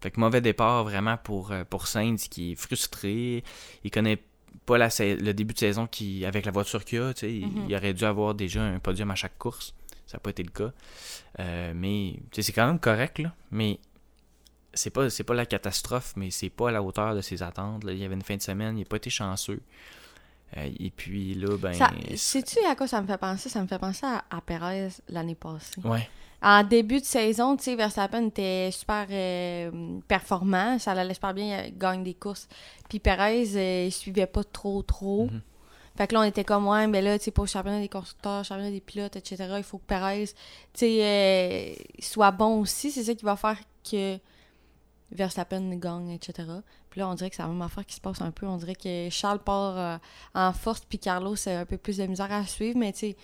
Fait 0.00 0.10
que 0.12 0.20
mauvais 0.20 0.40
départ 0.40 0.84
vraiment 0.84 1.16
pour, 1.16 1.50
euh, 1.50 1.64
pour 1.68 1.86
Sainz 1.88 2.28
qui 2.28 2.52
est 2.52 2.54
frustré. 2.54 3.42
Il 3.84 3.90
connaît 3.90 4.22
pas 4.66 4.78
la, 4.78 4.88
le 5.00 5.32
début 5.32 5.54
de 5.54 5.58
saison 5.58 5.86
qui, 5.86 6.24
avec 6.24 6.46
la 6.46 6.52
voiture 6.52 6.84
qu'il 6.84 7.00
a. 7.00 7.08
Mhm. 7.08 7.66
Il 7.68 7.74
aurait 7.74 7.92
dû 7.94 8.04
avoir 8.04 8.34
déjà 8.34 8.62
un 8.62 8.78
podium 8.78 9.10
à 9.10 9.14
chaque 9.16 9.36
course. 9.38 9.74
Ça 10.10 10.16
n'a 10.16 10.20
pas 10.20 10.30
été 10.30 10.42
le 10.42 10.50
cas. 10.50 10.72
Euh, 11.38 11.72
mais 11.74 12.16
c'est 12.32 12.50
quand 12.52 12.66
même 12.66 12.80
correct, 12.80 13.20
là. 13.20 13.32
Mais 13.52 13.78
c'est 14.74 14.90
pas, 14.90 15.08
c'est 15.08 15.22
pas 15.22 15.34
la 15.34 15.46
catastrophe, 15.46 16.14
mais 16.16 16.32
c'est 16.32 16.50
pas 16.50 16.70
à 16.70 16.72
la 16.72 16.82
hauteur 16.82 17.14
de 17.14 17.20
ses 17.20 17.44
attentes. 17.44 17.84
là. 17.84 17.92
Il 17.92 17.98
y 17.98 18.04
avait 18.04 18.16
une 18.16 18.22
fin 18.22 18.34
de 18.36 18.42
semaine, 18.42 18.76
il 18.76 18.80
n'a 18.80 18.86
pas 18.86 18.96
été 18.96 19.08
chanceux. 19.08 19.60
Euh, 20.56 20.68
et 20.80 20.90
puis 20.90 21.34
là, 21.34 21.56
ben. 21.56 21.72
Sais-tu 22.16 22.58
à 22.68 22.74
quoi 22.74 22.88
ça 22.88 23.00
me 23.00 23.06
fait 23.06 23.18
penser? 23.18 23.48
Ça 23.48 23.62
me 23.62 23.68
fait 23.68 23.78
penser 23.78 24.04
à, 24.04 24.24
à 24.30 24.40
Perez 24.40 24.88
l'année 25.08 25.36
passée. 25.36 25.80
Ouais, 25.84 26.08
En 26.42 26.64
début 26.64 26.98
de 26.98 27.04
saison, 27.04 27.56
tu 27.56 27.62
sais, 27.62 27.76
Verstappen 27.76 28.26
était 28.26 28.70
super 28.72 29.06
euh, 29.10 30.00
performant. 30.08 30.76
Ça 30.80 30.90
allait 30.90 31.14
super 31.14 31.34
bien, 31.34 31.66
il 31.66 31.78
gagne 31.78 32.02
des 32.02 32.14
courses. 32.14 32.48
Puis 32.88 32.98
Perez, 32.98 33.46
euh, 33.54 33.84
il 33.86 33.92
suivait 33.92 34.26
pas 34.26 34.42
trop, 34.42 34.82
trop. 34.82 35.26
Mhm. 35.26 35.40
Fait 36.00 36.06
que 36.06 36.14
là, 36.14 36.20
on 36.20 36.24
était 36.24 36.44
comme, 36.44 36.66
ouais, 36.66 36.86
mais 36.86 37.02
là, 37.02 37.18
tu 37.18 37.26
sais, 37.26 37.30
pour 37.30 37.44
le 37.44 37.48
championnat 37.50 37.78
des 37.78 37.90
constructeurs, 37.90 38.42
championnat 38.42 38.70
des 38.70 38.80
pilotes, 38.80 39.16
etc., 39.16 39.36
il 39.58 39.62
faut 39.62 39.76
que 39.76 39.84
Perez, 39.86 40.28
tu 40.28 40.32
sais, 40.72 41.04
euh, 41.04 41.74
soit 41.98 42.30
bon 42.30 42.58
aussi. 42.62 42.90
C'est 42.90 43.04
ça 43.04 43.14
qui 43.14 43.22
va 43.22 43.36
faire 43.36 43.58
que 43.84 44.16
Verstappen 45.12 45.76
gagne, 45.76 46.08
etc. 46.12 46.48
Puis 46.88 47.00
là, 47.00 47.08
on 47.10 47.14
dirait 47.14 47.28
que 47.28 47.36
c'est 47.36 47.42
la 47.42 47.48
même 47.48 47.60
affaire 47.60 47.84
qui 47.84 47.96
se 47.96 48.00
passe 48.00 48.22
un 48.22 48.30
peu. 48.30 48.46
On 48.46 48.56
dirait 48.56 48.76
que 48.76 49.08
Charles 49.10 49.40
part 49.40 49.76
euh, 49.76 49.98
en 50.34 50.54
force, 50.54 50.80
puis 50.88 50.98
Carlos 50.98 51.36
a 51.46 51.50
un 51.60 51.66
peu 51.66 51.76
plus 51.76 51.98
de 51.98 52.06
misère 52.06 52.32
à 52.32 52.46
suivre, 52.46 52.78
mais 52.78 52.94
tu 52.94 53.00
sais, 53.00 53.16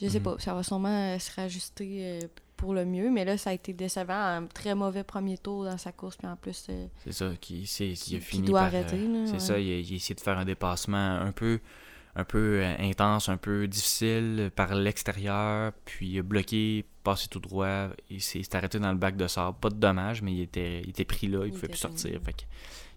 je 0.00 0.08
sais 0.08 0.18
Mhm. 0.18 0.24
pas, 0.24 0.36
ça 0.38 0.54
va 0.54 0.62
sûrement 0.62 0.88
euh, 0.88 1.18
se 1.18 1.30
rajuster 1.38 2.20
pour 2.56 2.74
le 2.74 2.84
mieux, 2.84 3.10
mais 3.10 3.24
là, 3.24 3.36
ça 3.36 3.50
a 3.50 3.52
été 3.52 3.72
décevant. 3.72 4.14
Un 4.14 4.46
très 4.46 4.74
mauvais 4.76 5.02
premier 5.02 5.36
tour 5.36 5.64
dans 5.64 5.76
sa 5.76 5.90
course, 5.90 6.16
puis 6.16 6.28
en 6.28 6.36
plus, 6.36 6.66
euh, 6.70 6.86
c'est 7.04 7.12
ça. 7.12 7.32
Qui, 7.40 7.66
c'est, 7.66 7.88
il 7.90 8.16
a 8.16 8.20
fini 8.20 8.46
doit 8.46 8.60
par, 8.60 8.68
arrêter, 8.68 8.96
euh, 8.96 9.24
là, 9.24 9.26
c'est 9.26 9.32
ouais. 9.32 9.38
ça, 9.40 9.58
il 9.58 9.70
a, 9.72 9.78
il 9.80 9.92
a 9.92 9.96
essayé 9.96 10.14
de 10.14 10.20
faire 10.20 10.38
un 10.38 10.44
dépassement 10.44 10.96
un 11.20 11.32
peu, 11.32 11.58
un 12.14 12.24
peu 12.24 12.60
euh, 12.62 12.74
intense, 12.78 13.28
un 13.28 13.36
peu 13.36 13.66
difficile 13.66 14.50
par 14.54 14.74
l'extérieur, 14.74 15.72
puis 15.84 16.20
bloqué, 16.22 16.84
passé 17.04 17.28
tout 17.28 17.40
droit, 17.40 17.88
il 18.10 18.20
s'est, 18.20 18.54
arrêté 18.54 18.78
dans 18.78 18.92
le 18.92 18.98
bac 18.98 19.16
de 19.16 19.26
sable. 19.26 19.56
Pas 19.58 19.70
de 19.70 19.76
dommage, 19.76 20.22
mais 20.22 20.32
il 20.32 20.40
était, 20.42 20.82
il 20.82 20.90
était 20.90 21.04
pris 21.04 21.28
là, 21.28 21.44
il, 21.44 21.48
Il 21.48 21.52
pouvait 21.52 21.68
plus 21.68 21.78
sortir. 21.78 22.20
Fait 22.22 22.46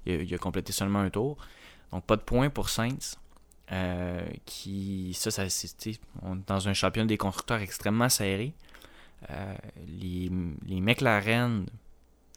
il, 0.05 0.13
a, 0.13 0.15
il 0.24 0.34
a 0.34 0.38
complété 0.38 0.74
seulement 0.74 1.00
un 1.00 1.10
tour. 1.10 1.38
Donc 1.91 2.05
pas 2.05 2.17
de 2.17 2.22
points 2.22 2.50
pour 2.50 2.69
Sainz. 2.69 3.17
euh, 3.72 4.22
qui 4.45 5.13
ça, 5.13 5.31
ça 5.31 5.50
sais, 5.50 5.75
on 6.22 6.38
est 6.38 6.48
dans 6.48 6.67
un 6.67 6.74
championnat 6.74 7.07
des 7.07 7.17
constructeurs 7.17 7.62
extrêmement 7.62 8.10
serré. 8.10 8.53
Euh, 9.29 9.55
les, 9.88 10.29
les 10.67 10.81
McLaren 10.81 11.65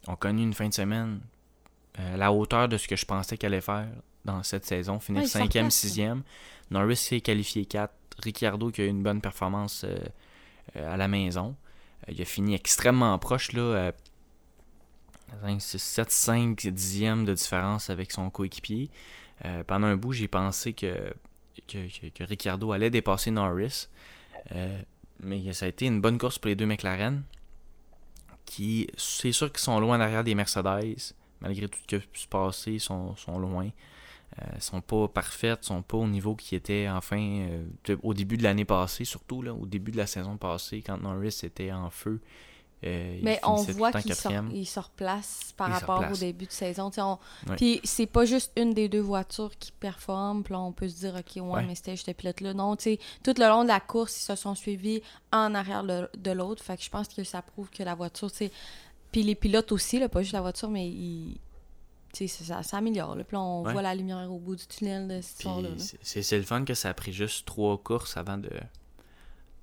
ont 0.07 0.15
connu 0.15 0.43
une 0.43 0.53
fin 0.53 0.69
de 0.69 0.73
semaine 0.73 1.19
à 1.95 2.15
la 2.15 2.31
hauteur 2.31 2.69
de 2.69 2.77
ce 2.77 2.87
que 2.87 2.95
je 2.95 3.05
pensais 3.05 3.37
qu'elle 3.37 3.53
allait 3.53 3.61
faire 3.61 3.89
dans 4.25 4.43
cette 4.43 4.65
saison, 4.65 4.99
finir 4.99 5.21
Ouais, 5.21 5.27
ils 5.27 5.29
sortent 5.29 5.51
5e, 5.51 5.63
là, 5.63 5.69
ça. 5.69 5.87
6e. 5.87 6.21
Norris 6.71 6.97
s'est 6.97 7.21
qualifié 7.21 7.65
4. 7.65 7.93
Ricciardo 8.21 8.69
qui 8.69 8.81
a 8.81 8.83
eu 8.83 8.89
une 8.89 9.01
bonne 9.01 9.21
performance 9.21 9.85
euh, 9.85 9.97
euh, 10.75 10.93
à 10.93 10.97
la 10.97 11.07
maison. 11.07 11.55
Euh, 12.07 12.11
il 12.11 12.21
a 12.21 12.25
fini 12.25 12.53
extrêmement 12.53 13.17
proche, 13.17 13.53
là, 13.53 13.61
euh, 13.61 13.91
5, 15.43 15.61
6, 15.61 15.79
7, 15.81 16.11
5 16.11 16.67
dixièmes 16.67 17.25
de 17.25 17.33
différence 17.33 17.89
avec 17.89 18.11
son 18.11 18.29
coéquipier. 18.29 18.89
Pendant 19.67 19.87
un 19.87 19.95
bout, 19.95 20.11
j'ai 20.11 20.27
pensé 20.27 20.73
que, 20.73 21.13
que, 21.65 21.87
que, 21.87 22.07
que 22.07 22.23
Ricciardo 22.25 22.73
allait 22.73 22.89
dépasser 22.89 23.31
Norris. 23.31 23.87
Mais 25.21 25.53
ça 25.53 25.65
a 25.65 25.69
été 25.69 25.85
une 25.85 26.01
bonne 26.01 26.17
course 26.17 26.39
pour 26.39 26.49
les 26.49 26.55
deux 26.55 26.65
McLaren. 26.65 27.23
Qui, 28.45 28.89
c'est 28.97 29.31
sûr 29.31 29.49
qu'ils 29.49 29.61
sont 29.61 29.79
loin 29.79 29.97
derrière 29.97 30.25
des 30.25 30.35
Mercedes. 30.35 31.13
Malgré 31.39 31.69
tout 31.69 31.79
ce 31.79 31.87
qui 31.87 31.95
a 31.95 31.99
pu 31.99 32.19
se 32.19 32.27
passer, 32.27 32.73
ils 32.73 32.79
sont, 32.81 33.15
sont 33.15 33.37
loin. 33.37 33.69
Euh, 34.41 34.59
sont 34.59 34.79
pas 34.81 35.07
parfaites, 35.09 35.65
sont 35.65 35.81
pas 35.81 35.97
au 35.97 36.07
niveau 36.07 36.33
qui 36.35 36.55
était 36.55 36.87
enfin 36.89 37.19
euh, 37.19 37.97
au 38.03 38.13
début 38.13 38.37
de 38.37 38.43
l'année 38.43 38.63
passée, 38.63 39.03
surtout 39.03 39.41
là, 39.41 39.53
au 39.53 39.65
début 39.65 39.91
de 39.91 39.97
la 39.97 40.07
saison 40.07 40.37
passée, 40.37 40.81
quand 40.81 40.97
Norris 41.01 41.39
était 41.43 41.71
en 41.73 41.89
feu. 41.89 42.21
euh, 42.85 43.19
Mais 43.21 43.37
on 43.43 43.55
voit 43.55 43.91
qu'il 43.91 44.15
se, 44.15 44.21
se 44.21 44.79
replace 44.79 45.53
par 45.57 45.67
Il 45.67 45.73
rapport 45.73 45.97
replace. 45.99 46.17
au 46.17 46.19
début 46.21 46.45
de 46.45 46.51
saison. 46.51 46.89
On- 46.97 47.17
Ouais. 47.49 47.55
Puis 47.57 47.81
c'est 47.83 48.05
pas 48.05 48.23
juste 48.23 48.53
une 48.55 48.73
des 48.73 48.87
deux 48.87 49.01
voitures 49.01 49.51
qui 49.59 49.73
performe. 49.73 50.43
Puis 50.43 50.53
là, 50.53 50.61
on 50.61 50.71
peut 50.71 50.87
se 50.87 50.95
dire, 50.99 51.15
OK, 51.15 51.35
ouais, 51.35 51.41
Ouais. 51.41 51.65
mais 51.65 51.75
c'était 51.75 51.91
juste 51.97 52.07
le 52.07 52.13
pilote-là. 52.13 52.53
Non, 52.53 52.77
tu 52.77 52.83
sais, 52.83 52.99
tout 53.23 53.33
le 53.37 53.45
long 53.49 53.63
de 53.63 53.67
la 53.67 53.81
course, 53.81 54.21
ils 54.21 54.23
se 54.25 54.35
sont 54.35 54.55
suivis 54.55 55.01
en 55.33 55.53
arrière 55.53 55.83
de, 55.83 56.07
de 56.17 56.31
l'autre. 56.31 56.63
Fait 56.63 56.77
que 56.77 56.83
je 56.83 56.89
pense 56.89 57.09
que 57.09 57.25
ça 57.25 57.41
prouve 57.41 57.69
que 57.71 57.83
la 57.83 57.95
voiture, 57.95 58.31
tu 58.31 58.37
sais. 58.37 58.51
Puis 59.11 59.23
les 59.23 59.35
pilotes 59.35 59.73
aussi, 59.73 59.99
là, 59.99 60.07
pas 60.07 60.21
juste 60.21 60.31
la 60.33 60.41
voiture, 60.41 60.69
mais 60.69 60.87
ils. 60.87 61.37
Ça, 62.13 62.27
ça 62.27 62.63
s'améliore. 62.63 63.17
Puis 63.27 63.37
on 63.37 63.63
Ouais. 63.63 63.71
voit 63.73 63.81
la 63.81 63.95
lumière 63.95 64.31
au 64.31 64.39
bout 64.39 64.55
du 64.55 64.65
tunnel 64.67 65.07
de 65.07 65.21
cette 65.21 65.37
Puis 65.37 65.47
histoire-là. 65.49 65.69
là. 65.69 65.75
c'est- 66.01 66.37
le 66.37 66.43
fun 66.43 66.65
que 66.65 66.73
ça 66.73 66.89
a 66.89 66.93
pris 66.93 67.13
juste 67.13 67.45
trois 67.45 67.77
courses 67.77 68.17
avant 68.17 68.37
de, 68.37 68.49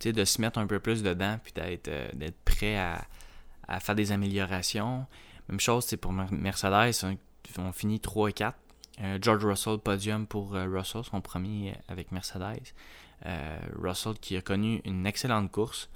de 0.05 0.25
se 0.25 0.41
mettre 0.41 0.59
un 0.59 0.67
peu 0.67 0.79
plus 0.81 1.03
dedans, 1.03 1.39
puis 1.43 1.53
d'être 1.53 1.89
euh, 1.89 2.09
prêt 2.45 2.77
à, 2.79 3.05
à 3.69 3.81
faire 3.81 3.95
des 3.95 4.13
améliorations. 4.13 5.07
Même 5.49 5.61
chose, 5.61 5.85
c'est 5.85 5.97
pour 5.97 6.13
Mer- 6.13 6.33
Mercedes, 6.33 7.05
hein, 7.05 7.17
on 7.59 7.73
finit 7.73 8.01
3 8.01 8.31
et 8.31 8.33
4. 8.33 8.57
Euh, 9.03 9.19
George 9.21 9.45
Russell, 9.45 9.79
podium 9.79 10.27
pour 10.27 10.55
euh, 10.55 10.67
Russell, 10.69 11.03
son 11.05 11.21
premier 11.21 11.75
avec 11.89 12.13
Mercedes. 12.13 12.73
Russell 13.81 14.15
qui 14.21 14.37
a 14.37 14.43
connu 14.43 14.81
une 14.85 15.07
excellente 15.07 15.51
course. 15.51 15.89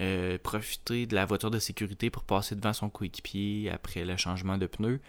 Euh, 0.00 0.38
profiter 0.42 1.04
de 1.04 1.14
la 1.14 1.26
voiture 1.26 1.50
de 1.50 1.58
sécurité 1.58 2.08
pour 2.08 2.22
passer 2.22 2.54
devant 2.56 2.72
son 2.72 2.88
coéquipier 2.88 3.70
après 3.70 4.04
le 4.06 4.16
changement 4.16 4.56
de 4.56 4.66
pneus. 4.66 5.00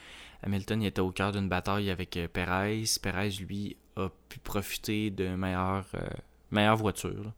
Hamilton 0.45 0.81
il 0.81 0.87
était 0.87 0.99
au 0.99 1.11
cœur 1.11 1.31
d'une 1.31 1.47
bataille 1.47 1.89
avec 1.89 2.17
euh, 2.17 2.27
Perez. 2.27 2.83
Perez, 3.01 3.29
lui, 3.39 3.77
a 3.95 4.09
pu 4.27 4.39
profiter 4.39 5.09
de 5.09 5.29
meilleure, 5.35 5.85
euh, 5.95 6.01
meilleure 6.51 6.75
voiture. 6.75 7.23
là. 7.23 7.31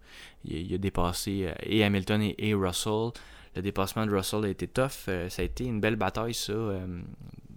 Il, 0.45 0.73
a- 0.73 0.77
dépassé 0.79 1.53
et 1.61 1.83
Hamilton 1.83 2.33
et, 2.35 2.53
Russell. 2.55 3.11
Le 3.55 3.61
dépassement 3.61 4.05
de 4.07 4.11
Russell 4.15 4.45
a 4.45 4.49
été 4.49 4.67
tough. 4.67 5.07
Ça 5.29 5.41
a 5.41 5.45
été 5.45 5.65
une 5.65 5.79
belle 5.79 5.95
bataille, 5.97 6.33
ça. 6.33 6.53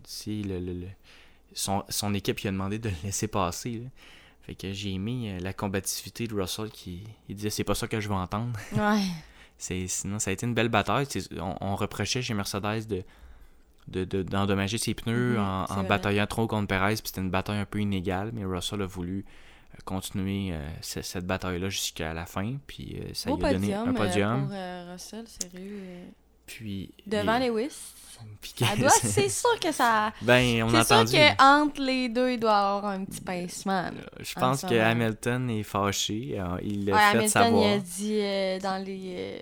Si 0.05 0.43
le, 0.43 0.87
son, 1.55 1.83
son 1.89 2.13
équipe 2.15 2.41
lui 2.41 2.49
a 2.49 2.53
demandé 2.53 2.79
de 2.79 2.89
le 2.91 2.95
laisser 3.05 3.27
passer. 3.29 3.83
Fait 4.43 4.55
que 4.55 4.73
j'ai 4.73 4.93
aimé 4.93 5.39
la 5.41 5.53
combativité 5.53 6.27
de 6.27 6.35
Russell 6.35 6.71
qui 6.71 7.05
il 7.29 7.37
disait 7.37 7.51
c'est 7.51 7.65
pas 7.65 7.75
ça 7.75 7.89
que 7.89 8.01
je 8.01 8.09
veux 8.09 8.15
entendre. 8.15 8.59
Ouais. 8.73 9.03
C'est, 9.59 9.87
sinon, 9.89 10.19
ça 10.19 10.31
a 10.31 10.33
été 10.35 10.47
une 10.47 10.55
belle 10.55 10.69
bataille. 10.69 11.07
On, 11.41 11.55
on 11.61 11.77
reprochait 11.77 12.23
chez 12.23 12.33
Mercedes 12.35 12.87
de, 12.89 13.03
de, 13.89 14.05
de- 14.05 14.23
d'endommager 14.23 14.79
ses 14.79 14.95
pneus 14.95 15.33
Mhm, 15.35 15.39
en, 15.41 15.65
bataillant 15.85 16.27
trop 16.27 16.47
contre 16.47 16.69
Perez. 16.69 16.95
Puis 16.95 17.03
c'était 17.07 17.21
une 17.21 17.31
bataille 17.31 17.59
un 17.59 17.65
peu 17.67 17.81
inégale, 17.81 18.31
mais 18.33 18.45
Russell 18.45 18.83
a 18.83 18.87
voulu 18.87 19.25
euh, 19.75 19.79
continuer 19.85 20.53
euh, 20.53 20.61
ce- 20.81 21.03
cette 21.03 21.27
bataille-là 21.27 21.69
jusqu'à 21.71 22.15
la 22.15 22.25
fin. 22.25 22.57
Puis 22.69 22.99
euh, 23.01 23.11
ça 23.15 23.31
Beau 23.31 23.37
lui 23.37 23.45
a 23.47 23.53
donné 23.55 23.67
podium, 23.75 23.89
un 23.89 23.93
podium. 23.95 24.49
pour 24.49 24.93
Russell, 24.93 25.25
sérieux. 25.27 25.83
Euh, 26.51 26.55
Puis, 26.57 26.95
Devant 27.07 27.39
les- 27.39 27.49
Lewis. 27.49 27.71
que- 28.57 28.81
doit- 28.81 28.91
C'est 28.91 29.29
sûr 29.29 29.59
que 29.61 29.71
ça. 29.73 30.13
ben, 30.23 30.63
on 30.65 30.75
a 30.75 30.83
C'est 30.83 30.87
sûr 30.89 30.97
entendu. 30.97 31.17
qu'entre 31.39 31.81
les 31.81 32.09
deux, 32.09 32.33
il 32.33 32.41
doit 32.41 32.57
avoir 32.57 32.87
un 32.87 33.05
petit 33.05 33.21
pincement. 33.21 33.83
là. 33.83 33.91
Je 34.21 34.33
en 34.37 34.41
pense 34.41 34.63
que. 34.63 34.75
Hamilton 34.75 35.49
est 35.51 35.63
fâché. 35.63 36.35
euh, 36.39 36.59
Il 36.63 36.85
l'a 36.87 36.93
Ouais, 36.95 36.99
fait 36.99 37.05
Hamilton, 37.19 37.29
savoir. 37.45 37.65
il 37.65 37.73
a 37.73 37.79
dit 37.79 38.19
euh, 38.21 38.59
dans 38.61 38.85
les 38.85 39.15
euh, 39.17 39.39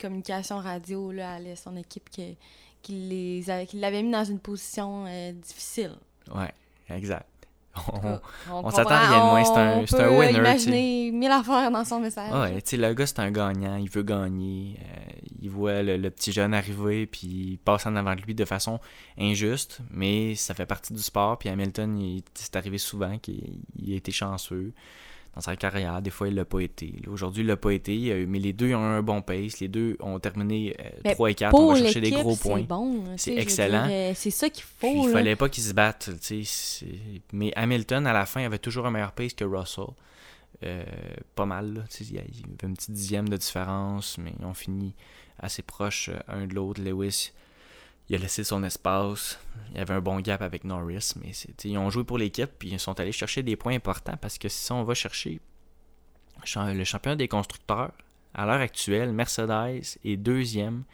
communications 0.00 0.58
radio 0.58 1.12
là, 1.12 1.34
à 1.34 1.56
son 1.56 1.76
équipe 1.76 2.08
que- 2.10 2.34
qu'il 2.82 3.44
qu'il 3.68 3.80
l'avait 3.80 4.02
mis 4.02 4.12
dans 4.12 4.24
une 4.24 4.38
position 4.38 5.04
euh, 5.08 5.32
difficile. 5.32 5.92
Ouais, 6.34 6.52
exact. 6.88 7.26
On- 7.92 8.20
on 8.50 8.64
on 8.66 8.70
s'attend 8.70 8.90
à 8.90 9.08
rien 9.08 9.18
de 9.18 9.24
moins, 9.24 9.44
c'est 9.86 10.00
un- 10.00 10.06
un 10.10 10.18
winner, 10.18 10.38
imaginer 10.38 11.10
mille 11.12 11.30
affaires 11.30 11.70
dans 11.70 11.84
son 11.84 12.00
message. 12.00 12.32
Ouais, 12.32 12.60
tu 12.62 12.70
sais, 12.70 12.76
le 12.76 12.92
gars, 12.94 13.06
c'est 13.06 13.20
un 13.20 13.30
gagnant, 13.30 13.76
il 13.76 13.88
veut 13.90 14.02
gagner. 14.02 14.78
Euh, 15.38 15.42
il 15.42 15.50
voit 15.50 15.82
le, 15.82 15.96
le 15.96 16.10
petit 16.10 16.32
jeune 16.32 16.54
arriver, 16.54 17.06
puis 17.06 17.26
il 17.26 17.58
passe 17.58 17.86
en 17.86 17.96
avant 17.96 18.14
de 18.14 18.20
lui 18.22 18.34
de 18.34 18.44
façon 18.44 18.80
injuste, 19.18 19.80
mais 19.90 20.34
ça 20.34 20.54
fait 20.54 20.66
partie 20.66 20.92
du 20.92 21.02
sport. 21.02 21.38
Puis 21.38 21.48
Hamilton, 21.48 21.98
il- 21.98 22.22
c'est 22.34 22.56
arrivé 22.56 22.78
souvent 22.78 23.18
qu'il 23.18 23.58
il 23.80 23.92
a 23.92 23.96
été 23.96 24.12
chanceux 24.12 24.72
dans 25.34 25.40
sa 25.42 25.54
carrière. 25.56 26.02
Des 26.02 26.10
fois, 26.10 26.28
il 26.28 26.34
l'a 26.34 26.44
pas 26.44 26.60
été. 26.60 26.94
Aujourd'hui, 27.06 27.42
il 27.42 27.46
l'a 27.46 27.56
pas 27.56 27.70
été, 27.72 28.10
euh, 28.10 28.24
mais 28.26 28.38
les 28.40 28.52
deux 28.52 28.74
ont 28.74 28.82
un 28.82 29.02
bon 29.02 29.22
pace. 29.22 29.60
Les 29.60 29.68
deux 29.68 29.96
ont 30.00 30.18
terminé 30.18 30.74
euh, 30.80 30.88
Mais 31.04 31.14
3 31.14 31.30
et 31.30 31.34
4. 31.34 31.54
On 31.54 31.58
Pour 31.58 31.72
va 31.74 31.78
chercher 31.78 32.00
des 32.00 32.10
gros 32.10 32.34
c'est 32.34 32.42
points. 32.42 32.62
bon. 32.62 33.04
C'est 33.16 33.34
excellent. 33.36 33.86
euh, 33.88 34.12
C'est 34.16 34.30
ça 34.30 34.50
qu'il 34.50 34.64
Puis, 34.80 34.88
faut. 34.94 35.08
il 35.08 35.12
fallait 35.12 35.36
pas 35.36 35.48
qu'ils 35.48 35.62
se 35.64 35.74
battent. 35.74 36.10
Mais 37.32 37.52
Hamilton, 37.56 38.06
à 38.06 38.12
la 38.12 38.26
fin, 38.26 38.44
avait 38.44 38.58
toujours 38.58 38.86
un 38.86 38.90
meilleur 38.90 39.12
pace 39.12 39.34
que 39.34 39.44
Russell. 39.44 39.84
Euh, 40.64 40.82
pas 41.36 41.46
mal. 41.46 41.72
Là, 41.74 41.80
il 42.00 42.14
y 42.14 42.18
avait 42.18 42.28
un 42.64 42.72
petit 42.72 42.90
dixième 42.90 43.28
de 43.28 43.36
différence, 43.36 44.18
mais 44.18 44.32
ils 44.40 44.44
ont 44.44 44.54
fini 44.54 44.94
assez 45.38 45.62
proches 45.62 46.08
euh, 46.10 46.18
un 46.28 46.46
de 46.46 46.54
l'autre. 46.54 46.80
Lewis, 46.82 47.32
il 48.08 48.16
a 48.16 48.18
laissé 48.18 48.44
son 48.44 48.62
espace. 48.64 49.38
Il 49.72 49.78
y 49.78 49.80
avait 49.80 49.94
un 49.94 50.00
bon 50.00 50.18
gap 50.20 50.40
avec 50.42 50.64
Norris, 50.64 51.12
mais 51.20 51.32
ils 51.64 51.76
ont 51.78 51.90
joué 51.90 52.04
pour 52.04 52.18
l'équipe, 52.18 52.50
puis 52.58 52.70
ils 52.70 52.80
sont 52.80 52.98
allés 53.00 53.12
chercher 53.12 53.42
des 53.42 53.56
points 53.56 53.74
importants 53.74 54.16
parce 54.20 54.38
que 54.38 54.48
si 54.48 54.72
on 54.72 54.82
va 54.84 54.94
chercher 54.94 55.40
le 56.56 56.84
championnat 56.84 57.16
des 57.16 57.28
constructeurs, 57.28 57.92
à 58.34 58.46
l'heure 58.46 58.60
actuelle, 58.60 59.12
Mercedes 59.12 59.82
est 60.04 60.16
deuxième. 60.16 60.84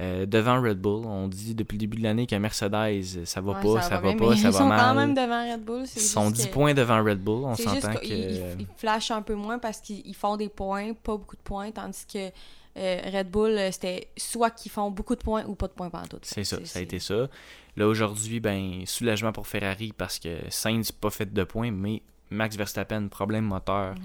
euh, 0.00 0.26
devant 0.26 0.60
Red 0.60 0.78
Bull, 0.78 1.06
on 1.06 1.26
dit 1.26 1.54
depuis 1.54 1.76
le 1.76 1.80
début 1.80 1.96
de 1.96 2.02
l'année 2.02 2.26
que 2.26 2.36
Mercedes, 2.36 3.24
ça 3.24 3.40
va 3.40 3.52
Ouais, 3.52 3.62
pas, 3.62 3.80
ça, 3.80 3.98
va 3.98 4.12
pas, 4.12 4.36
ça 4.36 4.48
ils 4.48 4.52
va 4.52 4.52
sont 4.52 4.66
mal. 4.66 4.78
quand 4.80 4.94
même 4.94 5.14
devant 5.14 5.50
Red 5.52 5.64
Bull. 5.64 5.84
Ils 5.84 6.00
sont 6.02 6.24
juste 6.28 6.36
10 6.36 6.46
que- 6.48 6.52
points 6.52 6.74
devant 6.74 7.02
Red 7.02 7.18
Bull, 7.22 7.44
on 7.46 7.54
s'entend 7.54 7.94
que... 7.94 8.04
ils- 8.04 8.60
ils 8.60 8.66
flashent 8.76 9.10
un 9.10 9.22
peu 9.22 9.34
moins 9.34 9.58
parce 9.58 9.80
qu'ils 9.80 10.06
ils 10.06 10.14
font 10.14 10.36
des 10.36 10.50
points, 10.50 10.92
pas 10.92 11.16
beaucoup 11.16 11.36
de 11.36 11.40
points, 11.40 11.70
tandis 11.70 12.04
que 12.12 12.30
euh, 12.76 13.00
Red 13.12 13.30
Bull, 13.30 13.50
euh, 13.52 13.70
c'était 13.72 14.08
soit 14.16 14.50
qu'ils 14.50 14.70
font 14.70 14.90
beaucoup 14.90 15.14
de 15.16 15.22
points 15.22 15.44
ou 15.46 15.54
pas 15.54 15.68
de 15.68 15.72
points 15.72 15.90
pendant 15.90 16.06
tout. 16.06 16.18
C'est 16.22 16.44
ça, 16.44 16.58
ça 16.64 16.78
a 16.78 16.82
été 16.82 16.98
ça. 16.98 17.28
Là, 17.76 17.86
aujourd'hui, 17.86 18.40
ben, 18.40 18.84
soulagement 18.86 19.32
pour 19.32 19.46
Ferrari 19.46 19.92
parce 19.96 20.18
que 20.18 20.38
Sainz 20.50 20.90
n'a 20.92 20.96
pas 21.00 21.10
fait 21.10 21.32
de 21.32 21.44
points, 21.44 21.70
mais 21.70 22.02
Max 22.30 22.56
Verstappen, 22.56 23.08
problème 23.08 23.44
moteur, 23.44 23.94
Mhm. 23.94 24.00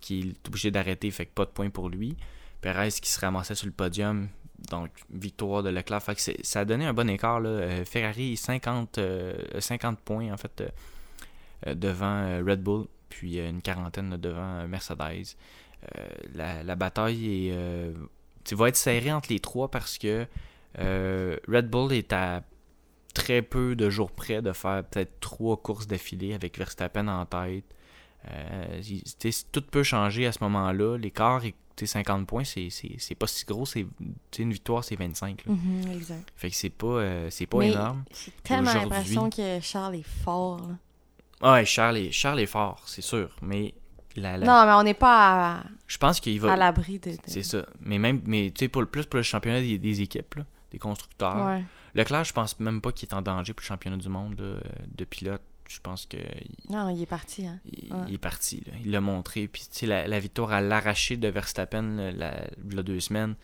qui 0.00 0.20
est 0.20 0.48
obligé 0.48 0.70
d'arrêter, 0.70 1.10
fait 1.10 1.26
que 1.26 1.32
pas 1.32 1.44
de 1.44 1.50
points 1.50 1.70
pour 1.70 1.88
lui. 1.88 2.16
Perez 2.60 2.90
qui 2.90 3.10
se 3.10 3.20
ramassait 3.20 3.54
sur 3.54 3.66
le 3.66 3.72
podium, 3.72 4.28
donc 4.70 4.90
victoire 5.10 5.62
de 5.62 5.70
Leclerc. 5.70 6.02
Fait 6.02 6.14
que 6.14 6.20
ça 6.46 6.60
a 6.60 6.64
donné 6.64 6.86
un 6.86 6.94
bon 6.94 7.08
écart. 7.10 7.40
Là. 7.40 7.48
Euh, 7.50 7.84
Ferrari, 7.84 8.36
50, 8.36 8.98
euh, 8.98 9.34
50 9.58 9.98
points 10.00 10.32
en 10.32 10.36
fait 10.36 10.62
euh, 11.66 11.74
devant 11.74 12.38
Red 12.46 12.62
Bull, 12.62 12.86
puis 13.08 13.38
une 13.38 13.60
quarantaine 13.62 14.10
là, 14.10 14.16
devant 14.16 14.66
Mercedes. 14.68 15.36
Euh, 15.96 16.06
la, 16.34 16.62
la 16.62 16.74
bataille 16.76 17.48
est, 17.48 17.52
euh, 17.52 17.92
tu 18.44 18.54
va 18.54 18.68
être 18.68 18.76
serrée 18.76 19.12
entre 19.12 19.30
les 19.30 19.40
trois 19.40 19.70
parce 19.70 19.98
que 19.98 20.26
euh, 20.78 21.36
Red 21.48 21.68
Bull 21.68 21.92
est 21.92 22.12
à 22.12 22.42
très 23.14 23.42
peu 23.42 23.76
de 23.76 23.90
jours 23.90 24.10
près 24.10 24.42
de 24.42 24.52
faire 24.52 24.82
peut-être 24.84 25.20
trois 25.20 25.56
courses 25.56 25.86
d'affilée 25.86 26.34
avec 26.34 26.58
Verstappen 26.58 27.06
en 27.08 27.24
tête. 27.26 27.64
Euh, 28.30 28.80
tout 29.52 29.62
peut 29.62 29.82
changer 29.82 30.26
à 30.26 30.32
ce 30.32 30.38
moment-là. 30.42 30.96
L'écart, 30.96 31.44
est- 31.44 31.54
tu 31.76 31.86
sais, 31.86 31.92
50 31.92 32.26
points, 32.26 32.44
c'est, 32.44 32.68
pas 33.18 33.26
si 33.26 33.44
gros. 33.44 33.66
C'est, 33.66 33.86
une 34.38 34.52
victoire, 34.52 34.82
c'est 34.84 34.96
25. 34.96 35.44
là. 35.46 35.52
Mhm, 35.52 35.92
exact. 35.92 36.32
Fait 36.36 36.48
que 36.50 36.56
c'est 36.56 36.70
pas, 36.70 36.86
euh, 36.86 37.30
pas 37.50 37.58
Mais 37.58 37.70
énorme. 37.72 38.04
J'ai 38.24 38.32
tellement 38.42 38.72
l'impression 38.72 39.28
que 39.30 39.60
Charles 39.60 39.96
est 39.96 40.02
fort. 40.24 40.58
là. 40.68 40.74
Ah 41.42 41.52
Ouais, 41.54 41.64
Charles 41.66 41.98
est, 41.98 42.10
Charles 42.12 42.40
est 42.40 42.46
fort, 42.46 42.82
c'est 42.86 43.02
sûr. 43.02 43.28
Mais 43.42 43.74
la, 44.16 44.36
la- 44.36 44.46
Non, 44.46 44.66
mais 44.66 44.72
on 44.72 44.82
n'est 44.82 44.94
pas 44.94 45.58
à, 45.58 45.64
je 45.86 45.98
pense 45.98 46.20
qu'il 46.20 46.40
va. 46.40 46.52
à 46.52 46.56
l'abri 46.56 46.98
de. 46.98 47.10
de- 47.12 47.16
C'est 47.26 47.42
ça. 47.42 47.64
Mais 47.80 47.98
même, 47.98 48.20
mais 48.26 48.50
tu 48.54 48.60
sais, 48.64 48.68
pour 48.68 48.82
le 48.82 48.88
plus 48.88 49.06
pour 49.06 49.16
le 49.16 49.22
championnat 49.22 49.60
des, 49.60 49.78
des 49.78 50.00
équipes, 50.02 50.34
là, 50.36 50.44
des 50.70 50.78
constructeurs. 50.78 51.44
Ouais. 51.46 51.64
Leclerc, 51.94 52.24
je 52.24 52.32
pense 52.32 52.58
même 52.60 52.80
pas 52.80 52.90
qu'il 52.92 53.08
est 53.08 53.14
en 53.14 53.22
danger 53.22 53.52
pour 53.52 53.62
le 53.62 53.66
championnat 53.66 53.96
du 53.96 54.08
monde 54.08 54.38
là, 54.40 54.56
de 54.96 55.04
pilote. 55.04 55.42
Je 55.68 55.80
pense 55.80 56.04
que 56.06 56.18
Non, 56.68 56.88
il 56.90 57.00
est 57.02 57.06
parti. 57.06 57.46
Hein. 57.46 57.58
il, 57.64 57.92
Ouais. 57.92 58.00
il 58.08 58.14
est 58.14 58.18
parti. 58.18 58.62
là. 58.66 58.72
Il 58.84 58.90
l'a 58.90 59.00
montré. 59.00 59.48
Puis 59.48 59.62
tu 59.62 59.78
sais, 59.78 59.86
la, 59.86 60.06
la 60.06 60.20
victoire 60.20 60.52
à 60.52 60.60
l'arraché 60.60 61.16
de 61.16 61.28
Verstappen 61.28 61.82
là, 61.96 62.10
la, 62.12 62.82
deux 62.82 63.00
semaines, 63.00 63.34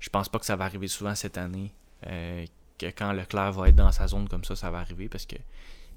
je 0.00 0.08
pense 0.10 0.28
pas 0.28 0.38
que 0.38 0.44
ça 0.44 0.56
va 0.56 0.64
arriver 0.66 0.88
souvent 0.88 1.14
cette 1.14 1.38
année. 1.38 1.72
euh, 2.08 2.44
que 2.78 2.86
quand 2.86 3.12
Leclerc 3.12 3.52
va 3.52 3.68
être 3.68 3.76
dans 3.76 3.92
sa 3.92 4.08
zone 4.08 4.28
comme 4.28 4.42
ça, 4.44 4.56
ça 4.56 4.70
va 4.70 4.78
arriver 4.80 5.08
parce 5.08 5.24
que 5.24 5.36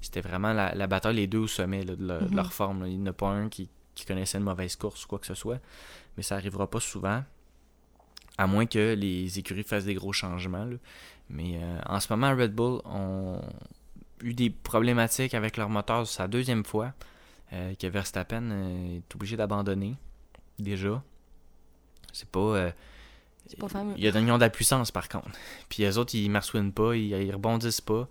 c'était 0.00 0.20
vraiment 0.20 0.52
la, 0.52 0.72
la 0.74 0.86
bataille, 0.86 1.16
les 1.16 1.26
deux 1.26 1.38
au 1.40 1.46
sommet 1.48 1.82
là, 1.82 1.96
de, 1.96 2.06
leur, 2.06 2.20
de 2.22 2.28
Mhm. 2.28 2.36
leur 2.36 2.52
forme. 2.52 2.82
là. 2.82 2.86
Il 2.88 2.96
n'y 2.98 3.02
en 3.02 3.10
a 3.10 3.12
pas 3.12 3.28
un 3.30 3.48
qui, 3.48 3.68
qui 3.96 4.04
connaissait 4.06 4.38
une 4.38 4.44
mauvaise 4.44 4.76
course 4.76 5.04
ou 5.04 5.08
quoi 5.08 5.18
que 5.18 5.26
ce 5.26 5.34
soit. 5.34 5.58
Mais 6.16 6.22
ça 6.22 6.36
arrivera 6.36 6.70
pas 6.70 6.78
souvent. 6.80 7.24
À 8.38 8.46
moins 8.46 8.66
que 8.66 8.94
les 8.94 9.38
écuries 9.38 9.64
fassent 9.64 9.86
des 9.86 9.94
gros 9.94 10.12
changements. 10.12 10.66
là. 10.66 10.76
Mais 11.30 11.58
euh, 11.60 11.78
en 11.86 11.98
ce 11.98 12.12
moment, 12.12 12.36
Red 12.36 12.54
Bull 12.54 12.80
ont 12.84 13.40
eu 14.22 14.34
des 14.34 14.50
problématiques 14.50 15.34
avec 15.34 15.56
leur 15.56 15.68
moteur. 15.68 16.06
La 16.18 16.28
deuxième 16.28 16.64
fois 16.64 16.92
euh, 17.52 17.74
que 17.74 17.86
Verstappen 17.86 18.50
euh, 18.50 18.96
est 18.98 19.14
obligé 19.14 19.36
d'abandonner. 19.36 19.96
Déjà. 20.58 21.02
C'est 22.12 22.28
pas. 22.28 22.40
euh, 22.40 22.70
C'est 23.46 23.58
pas 23.58 23.68
il 23.96 24.04
y 24.04 24.08
a 24.08 24.12
de 24.12 24.40
la 24.40 24.50
puissance 24.50 24.90
par 24.90 25.08
contre. 25.08 25.30
Puis 25.68 25.82
les 25.82 25.96
autres, 25.98 26.14
ils 26.14 26.30
marsouinent 26.30 26.72
pas, 26.72 26.94
ils, 26.94 27.10
ils 27.12 27.32
rebondissent 27.32 27.80
pas. 27.80 28.08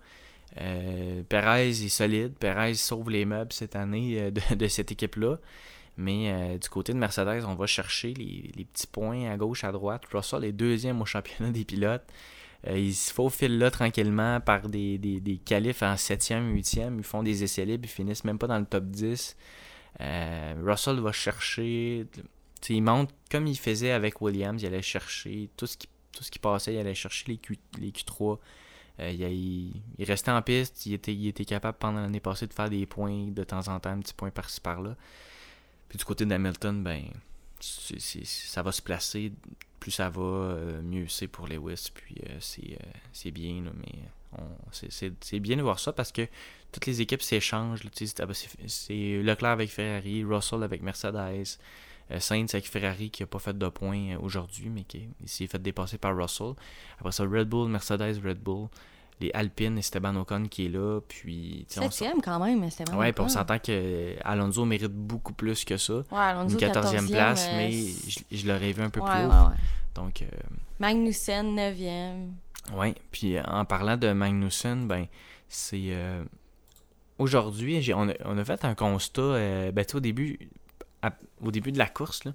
Euh, 0.60 1.22
Perez 1.28 1.68
est 1.68 1.88
solide. 1.88 2.34
Perez 2.34 2.74
sauve 2.74 3.10
les 3.10 3.24
meubles 3.24 3.52
cette 3.52 3.76
année 3.76 4.30
de, 4.30 4.54
de 4.54 4.68
cette 4.68 4.90
équipe-là. 4.90 5.38
Mais 5.98 6.30
euh, 6.32 6.58
du 6.58 6.68
côté 6.68 6.92
de 6.92 6.98
Mercedes, 6.98 7.44
on 7.46 7.54
va 7.54 7.66
chercher 7.66 8.12
les, 8.14 8.50
les 8.54 8.64
petits 8.66 8.86
points 8.86 9.30
à 9.30 9.36
gauche, 9.36 9.64
à 9.64 9.72
droite. 9.72 10.02
Russell 10.12 10.44
est 10.44 10.52
deuxième 10.52 11.00
au 11.00 11.06
championnat 11.06 11.50
des 11.52 11.64
pilotes. 11.64 12.04
Euh, 12.66 12.78
ils 12.78 12.94
se 12.94 13.12
faufilent 13.12 13.58
là 13.58 13.70
tranquillement 13.70 14.40
par 14.40 14.68
des, 14.68 14.98
des, 14.98 15.20
des 15.20 15.38
qualifs 15.38 15.82
en 15.82 15.94
7e, 15.94 16.52
8e. 16.54 16.96
Ils 16.98 17.04
font 17.04 17.22
des 17.22 17.44
essais 17.44 17.64
libres, 17.64 17.84
ils 17.86 17.88
finissent 17.90 18.24
même 18.24 18.38
pas 18.38 18.46
dans 18.46 18.58
le 18.58 18.66
top 18.66 18.84
10. 18.86 19.36
Euh, 20.00 20.54
Russell 20.64 21.00
va 21.00 21.12
chercher. 21.12 22.06
il 22.68 22.82
monte 22.82 23.10
comme 23.30 23.46
il 23.46 23.56
faisait 23.58 23.92
avec 23.92 24.20
Williams. 24.20 24.60
Il 24.62 24.66
allait 24.66 24.82
chercher 24.82 25.48
tout 25.56 25.66
ce 25.66 25.76
qui, 25.78 25.88
tout 26.12 26.24
ce 26.24 26.30
qui 26.30 26.38
passait. 26.38 26.74
Il 26.74 26.78
allait 26.78 26.94
chercher 26.94 27.24
les, 27.28 27.38
Q, 27.38 27.58
les 27.78 27.90
Q3. 27.90 28.38
Euh, 29.00 29.10
il, 29.10 29.22
il- 29.22 29.82
il 29.98 30.04
restait 30.04 30.30
en 30.30 30.42
piste. 30.42 30.84
Il 30.86 30.92
était, 30.94 31.14
il 31.14 31.28
était 31.28 31.44
capable 31.46 31.78
pendant 31.78 32.00
l'année 32.02 32.20
passée 32.20 32.46
de 32.46 32.52
faire 32.52 32.68
des 32.68 32.84
points 32.86 33.28
de 33.28 33.44
temps 33.44 33.68
en 33.68 33.80
temps, 33.80 33.90
un 33.90 34.00
petit 34.00 34.14
point 34.14 34.30
par-ci 34.30 34.60
par-là. 34.60 34.94
Puis 35.88 35.98
du 35.98 36.04
côté 36.04 36.24
d'Hamilton, 36.26 36.82
ben, 36.82 37.04
ça 37.60 38.62
va 38.62 38.72
se 38.72 38.82
placer. 38.82 39.32
Plus 39.80 39.90
ça 39.90 40.08
va, 40.08 40.20
euh, 40.22 40.82
mieux 40.82 41.06
c'est 41.08 41.28
pour 41.28 41.46
Lewis. 41.46 41.90
Puis 41.94 42.16
euh, 42.28 42.36
c'est 42.40 42.72
euh, 42.72 42.90
c'est 43.12 43.30
bien, 43.30 43.62
mais 43.74 43.92
c'est- 44.72 45.38
bien 45.40 45.56
de 45.56 45.62
voir 45.62 45.78
ça 45.78 45.92
parce 45.92 46.12
que 46.12 46.26
toutes 46.72 46.86
les 46.86 47.00
équipes 47.00 47.22
s'échangent. 47.22 47.82
ah 48.18 48.26
ben, 48.26 48.34
c'est- 48.34 49.22
Leclerc 49.22 49.50
avec 49.52 49.70
Ferrari, 49.70 50.24
Russell 50.24 50.62
avec 50.62 50.82
Mercedes, 50.82 51.58
Sainz 52.18 52.54
avec 52.54 52.68
Ferrari 52.68 53.10
qui 53.10 53.22
n'a 53.22 53.26
pas 53.26 53.38
fait 53.38 53.56
de 53.56 53.68
points 53.68 54.16
aujourd'hui, 54.18 54.68
mais 54.70 54.84
qui 54.84 55.08
s'est 55.24 55.46
fait 55.46 55.60
dépasser 55.62 55.98
par 55.98 56.16
Russell. 56.16 56.54
Après 56.98 57.12
ça, 57.12 57.24
Red 57.24 57.48
Bull, 57.48 57.68
Mercedes, 57.68 58.20
Red 58.24 58.38
Bull, 58.40 58.68
les 59.20 59.30
Alpine, 59.32 59.78
Esteban 59.78 60.14
Ocon 60.16 60.44
qui 60.48 60.66
est 60.66 60.68
là. 60.68 61.00
Puis, 61.08 61.66
on 61.78 61.82
Septième 61.82 62.20
quand 62.20 62.38
même, 62.38 62.68
c'était 62.70 62.84
vraiment 62.84 63.00
Ouais, 63.00 63.12
puis 63.12 63.24
on 63.24 63.28
s'entend 63.28 63.58
que 63.58 64.14
Alonso 64.22 64.64
mérite 64.64 64.92
beaucoup 64.92 65.32
plus 65.32 65.64
que 65.64 65.76
ça. 65.76 65.94
Ouais, 65.94 66.04
Alonso, 66.12 66.58
Une 66.58 66.66
14e 66.66 67.06
14e, 67.06 67.10
place, 67.10 67.46
euh, 67.48 67.56
mais 67.56 67.70
je, 67.72 68.20
je 68.30 68.46
l'aurais 68.46 68.72
vu 68.72 68.82
un 68.82 68.90
peu 68.90 69.00
ouais, 69.00 69.10
plus 69.10 69.24
haut. 69.24 69.28
ouais. 69.48 69.56
Donc, 69.94 70.22
euh, 70.22 70.26
Magnussen, 70.78 71.56
9e. 71.56 72.30
Ouais, 72.76 72.94
puis 73.10 73.38
en 73.40 73.64
parlant 73.64 73.96
de 73.96 74.12
Magnussen, 74.12 74.86
ben 74.88 75.06
c'est 75.48 75.84
euh, 75.94 76.24
aujourd'hui, 77.18 77.92
on, 77.94 78.08
a, 78.08 78.12
on 78.24 78.36
a 78.38 78.44
fait 78.44 78.64
un 78.64 78.74
constat 78.74 79.70
ben, 79.72 79.84
au 79.94 80.00
début 80.00 80.38
à- 81.02 81.12
au 81.42 81.50
début 81.50 81.72
de 81.72 81.78
la 81.78 81.86
course 81.86 82.24
là, 82.24 82.32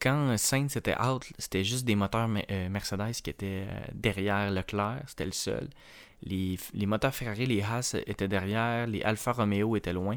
quand 0.00 0.36
Sainz 0.36 0.76
était 0.76 1.00
out, 1.00 1.24
c'était 1.38 1.64
juste 1.64 1.84
des 1.84 1.96
moteurs 1.96 2.28
euh, 2.50 2.68
Mercedes 2.68 3.12
qui 3.22 3.30
étaient 3.30 3.66
euh, 3.68 3.80
derrière 3.92 4.50
Leclerc, 4.50 5.02
c'était 5.06 5.24
le 5.26 5.32
seul. 5.32 5.68
Les, 6.22 6.58
les 6.74 6.86
moteurs 6.86 7.14
Ferrari, 7.14 7.46
les 7.46 7.62
Haas 7.62 7.94
étaient 8.06 8.28
derrière, 8.28 8.86
les 8.86 9.02
Alfa 9.02 9.32
Romeo 9.32 9.76
étaient 9.76 9.92
loin. 9.92 10.16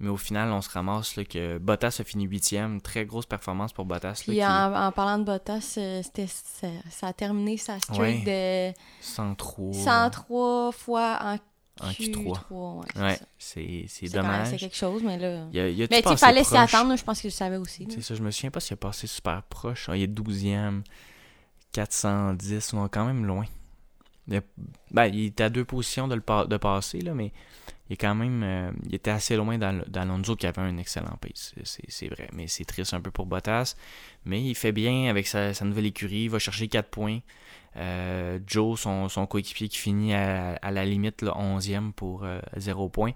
Mais 0.00 0.08
au 0.10 0.16
final, 0.16 0.52
on 0.52 0.60
se 0.60 0.70
ramasse 0.70 1.16
là, 1.16 1.24
que 1.24 1.58
Bottas 1.58 1.96
a 2.00 2.04
fini 2.04 2.24
huitième. 2.24 2.80
Très 2.80 3.04
grosse 3.04 3.26
performance 3.26 3.72
pour 3.72 3.84
Bottas. 3.84 4.22
là, 4.28 4.34
qui- 4.34 4.46
en, 4.46 4.72
en 4.86 4.92
parlant 4.92 5.18
de 5.18 5.24
Bottas, 5.24 5.74
euh, 5.78 6.02
c'était, 6.04 6.28
ça, 6.28 6.68
ça 6.88 7.08
a 7.08 7.12
terminé 7.12 7.56
sa 7.56 7.80
streak 7.80 8.24
de 8.24 8.72
103 9.00 9.72
103 9.72 10.70
fois 10.72 11.18
en 11.20 11.36
en 11.80 11.90
Q3. 11.90 12.40
Q3. 12.50 13.00
ouais, 13.02 13.18
c'est 13.38 13.60
Ouais, 13.60 14.08
dommage. 14.10 14.48
C'est 14.50 14.56
quelque 14.56 14.76
chose, 14.76 15.02
mais 15.02 15.18
là... 15.18 15.46
Il 15.52 15.56
y 15.56 15.60
a, 15.60 15.68
il 15.68 15.86
Mais 15.90 16.02
tu 16.02 16.16
fallait 16.16 16.44
s'y 16.44 16.56
attendre, 16.56 16.96
je 16.96 17.04
pense 17.04 17.20
que 17.22 17.28
je 17.28 17.34
savais 17.34 17.56
aussi. 17.56 17.86
C'est 17.90 18.00
ça, 18.02 18.14
je 18.14 18.22
me 18.22 18.30
souviens 18.30 18.50
pas 18.50 18.60
s'il 18.60 18.74
a 18.74 18.76
passé 18.76 19.06
super 19.06 19.42
proche. 19.44 19.88
Ah, 19.88 19.96
il 19.96 20.02
est 20.02 20.06
12e, 20.06 20.82
410, 21.72 22.72
on 22.74 22.86
est 22.86 22.88
quand 22.88 23.04
même 23.04 23.24
loin. 23.26 23.44
Il, 24.26 24.36
a- 24.36 24.40
ben, 24.90 25.06
il 25.06 25.26
était 25.26 25.44
à 25.44 25.50
deux 25.50 25.64
positions 25.64 26.08
de, 26.08 26.14
le 26.14 26.46
de 26.46 26.56
passer, 26.56 27.00
là, 27.00 27.14
mais 27.14 27.32
il 27.88 27.94
est 27.94 27.96
quand 27.96 28.14
même. 28.14 28.42
euh, 28.42 28.70
il 28.86 28.94
était 28.94 29.10
assez 29.10 29.36
loin 29.36 29.56
d'Al- 29.56 29.84
d'Alonso 29.88 30.36
qui 30.36 30.46
avait 30.46 30.60
un 30.60 30.76
excellent 30.76 31.16
pace. 31.20 31.54
C'est 31.64 32.08
vrai. 32.08 32.28
Mais 32.34 32.46
c'est 32.46 32.64
triste 32.64 32.92
un 32.92 33.00
peu 33.00 33.10
pour 33.10 33.24
Bottas. 33.26 33.74
Mais 34.26 34.42
il 34.42 34.54
fait 34.54 34.72
bien 34.72 35.08
avec 35.08 35.26
sa, 35.26 35.54
sa 35.54 35.64
nouvelle 35.64 35.86
écurie. 35.86 36.24
Il 36.24 36.30
va 36.30 36.38
chercher 36.38 36.68
4 36.68 36.90
points. 36.90 37.20
Euh, 37.76 38.38
Joe, 38.46 38.80
son, 38.80 39.26
coéquipier 39.26 39.68
qui 39.68 39.78
finit 39.78 40.14
à, 40.14 40.70
la 40.70 40.84
limite 40.84 41.22
là, 41.22 41.32
11e 41.32 41.92
pour 41.92 42.26
0 42.56 42.88
points. 42.88 43.12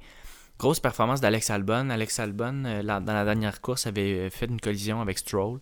Grosse 0.62 0.78
performance 0.78 1.20
d'Alex 1.20 1.50
Albon. 1.50 1.90
Alex 1.90 2.20
Albon, 2.20 2.64
euh, 2.64 2.82
dans 2.84 3.12
la 3.12 3.24
dernière 3.24 3.60
course, 3.60 3.88
avait 3.88 4.26
euh, 4.26 4.30
fait 4.30 4.46
une 4.46 4.60
collision 4.60 5.00
avec 5.00 5.18
Stroll. 5.18 5.58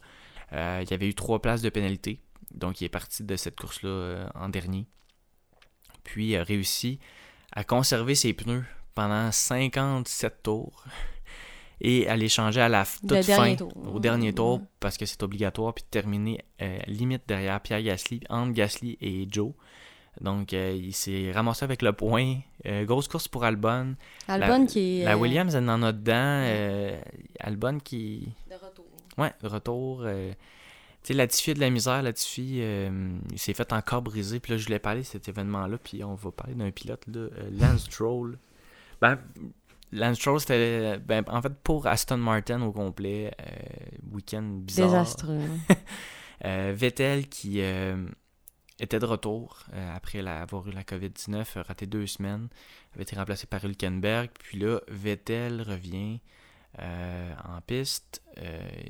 Euh, 0.53 0.85
il 0.87 0.93
avait 0.93 1.09
eu 1.09 1.15
trois 1.15 1.41
places 1.41 1.63
de 1.63 1.71
pénalité. 1.71 2.21
Donc, 2.51 2.83
il 2.83 2.85
est 2.85 2.91
parti 2.91 3.25
de 3.25 3.35
cette 3.37 3.59
course-là 3.59 3.89
euh, 3.89 4.29
en 4.35 4.51
dernier. 4.51 4.87
Puis, 6.05 6.33
il 6.33 6.37
a 6.37 6.43
réussi 6.43 6.99
à 7.53 7.65
conserver 7.65 8.15
ses 8.15 8.35
pneus 8.35 8.65
pendant 8.95 9.33
57 9.33 10.43
tours 10.43 10.85
et 11.81 12.09
à 12.09 12.17
les 12.17 12.29
changer 12.29 12.61
à 12.61 12.69
la 12.69 12.83
Le 12.83 13.09
toute 13.09 13.27
dernier 13.27 13.57
fin, 13.57 13.57
tour. 13.57 13.73
au 13.95 13.99
dernier 14.01 14.33
tour, 14.33 14.59
Mhm. 14.59 14.67
parce 14.81 14.97
que 14.99 15.07
c'est 15.07 15.23
obligatoire, 15.23 15.73
puis 15.75 15.85
de 15.85 15.89
terminer 15.91 16.45
euh, 16.63 16.79
limite 16.87 17.23
derrière 17.27 17.61
Pierre 17.61 17.83
Gasly, 17.83 18.21
entre 18.29 18.53
Gasly 18.53 18.99
et 19.01 19.27
Joe. 19.31 19.53
Donc, 20.21 20.53
euh, 20.53 20.73
il 20.77 20.93
s'est 20.93 21.31
ramassé 21.33 21.65
avec 21.65 21.83
le 21.83 21.93
point. 21.93 22.37
Euh, 22.67 22.85
grosse 22.85 23.09
course 23.09 23.29
pour 23.29 23.45
Albon. 23.45 23.95
Albon 24.29 24.67
qui 24.67 25.01
est... 25.01 25.05
La 25.05 25.13
euh, 25.13 25.17
Williams, 25.17 25.55
elle 25.55 25.71
en 25.71 25.83
a 25.83 25.93
dedans. 25.93 26.13
euh, 26.17 27.01
Albon 27.39 27.79
qui. 27.79 28.29
De 28.51 28.55
retour. 28.57 28.85
Ouais, 29.17 29.33
de 29.43 29.47
retour. 29.49 30.03
euh, 30.05 30.33
tu 30.33 30.37
sais, 31.05 31.15
Latifi 31.15 31.55
de 31.55 31.61
la 31.61 31.71
misère. 31.71 32.03
Latifi, 32.03 32.59
euh, 32.61 33.13
il 33.33 33.39
s'est 33.39 33.55
fait 33.55 33.73
encore 33.73 34.03
briser. 34.03 34.41
Puis 34.41 34.53
là, 34.53 34.59
je 34.59 34.65
voulais 34.67 34.81
parler 34.81 35.01
de 35.03 35.07
cet 35.07 35.29
événement-là. 35.29 35.79
Puis 35.79 36.05
on 36.05 36.15
va 36.17 36.31
parler 36.33 36.55
d'un 36.55 36.71
pilote, 36.73 37.07
là, 37.07 37.21
euh, 37.21 37.51
Lance 37.59 37.85
Stroll. 37.85 38.37
Ben, 39.01 39.19
Lance 39.93 40.19
Stroll, 40.19 40.41
c'était. 40.41 40.99
Ben, 40.99 41.25
en 41.29 41.43
fait, 41.43 41.53
pour 41.63 41.87
Aston 41.87 42.17
Martin 42.19 42.63
au 42.63 42.73
complet, 42.73 43.33
euh, 43.41 43.47
week-end 44.13 44.43
bizarre. 44.43 44.89
Désastreux. 44.91 45.41
Euh, 46.47 46.73
Vettel 46.75 47.29
qui 47.29 47.61
euh, 47.61 48.07
était 48.79 48.99
de 48.99 49.05
retour 49.05 49.65
euh, 49.75 49.95
après 49.95 50.23
la- 50.23 50.41
avoir 50.41 50.67
eu 50.69 50.71
la 50.71 50.85
COVID-19, 50.85 51.59
a 51.59 51.63
raté 51.63 51.85
deux 51.85 52.07
semaines, 52.07 52.49
avait 52.95 53.03
été 53.03 53.15
remplacé 53.15 53.47
par 53.47 53.63
Hülkenberg. 53.63 54.31
Puis 54.39 54.59
là, 54.59 54.81
Vettel 54.89 55.61
revient 55.61 56.19
euh, 56.79 57.35
en 57.45 57.61
piste, 57.61 58.23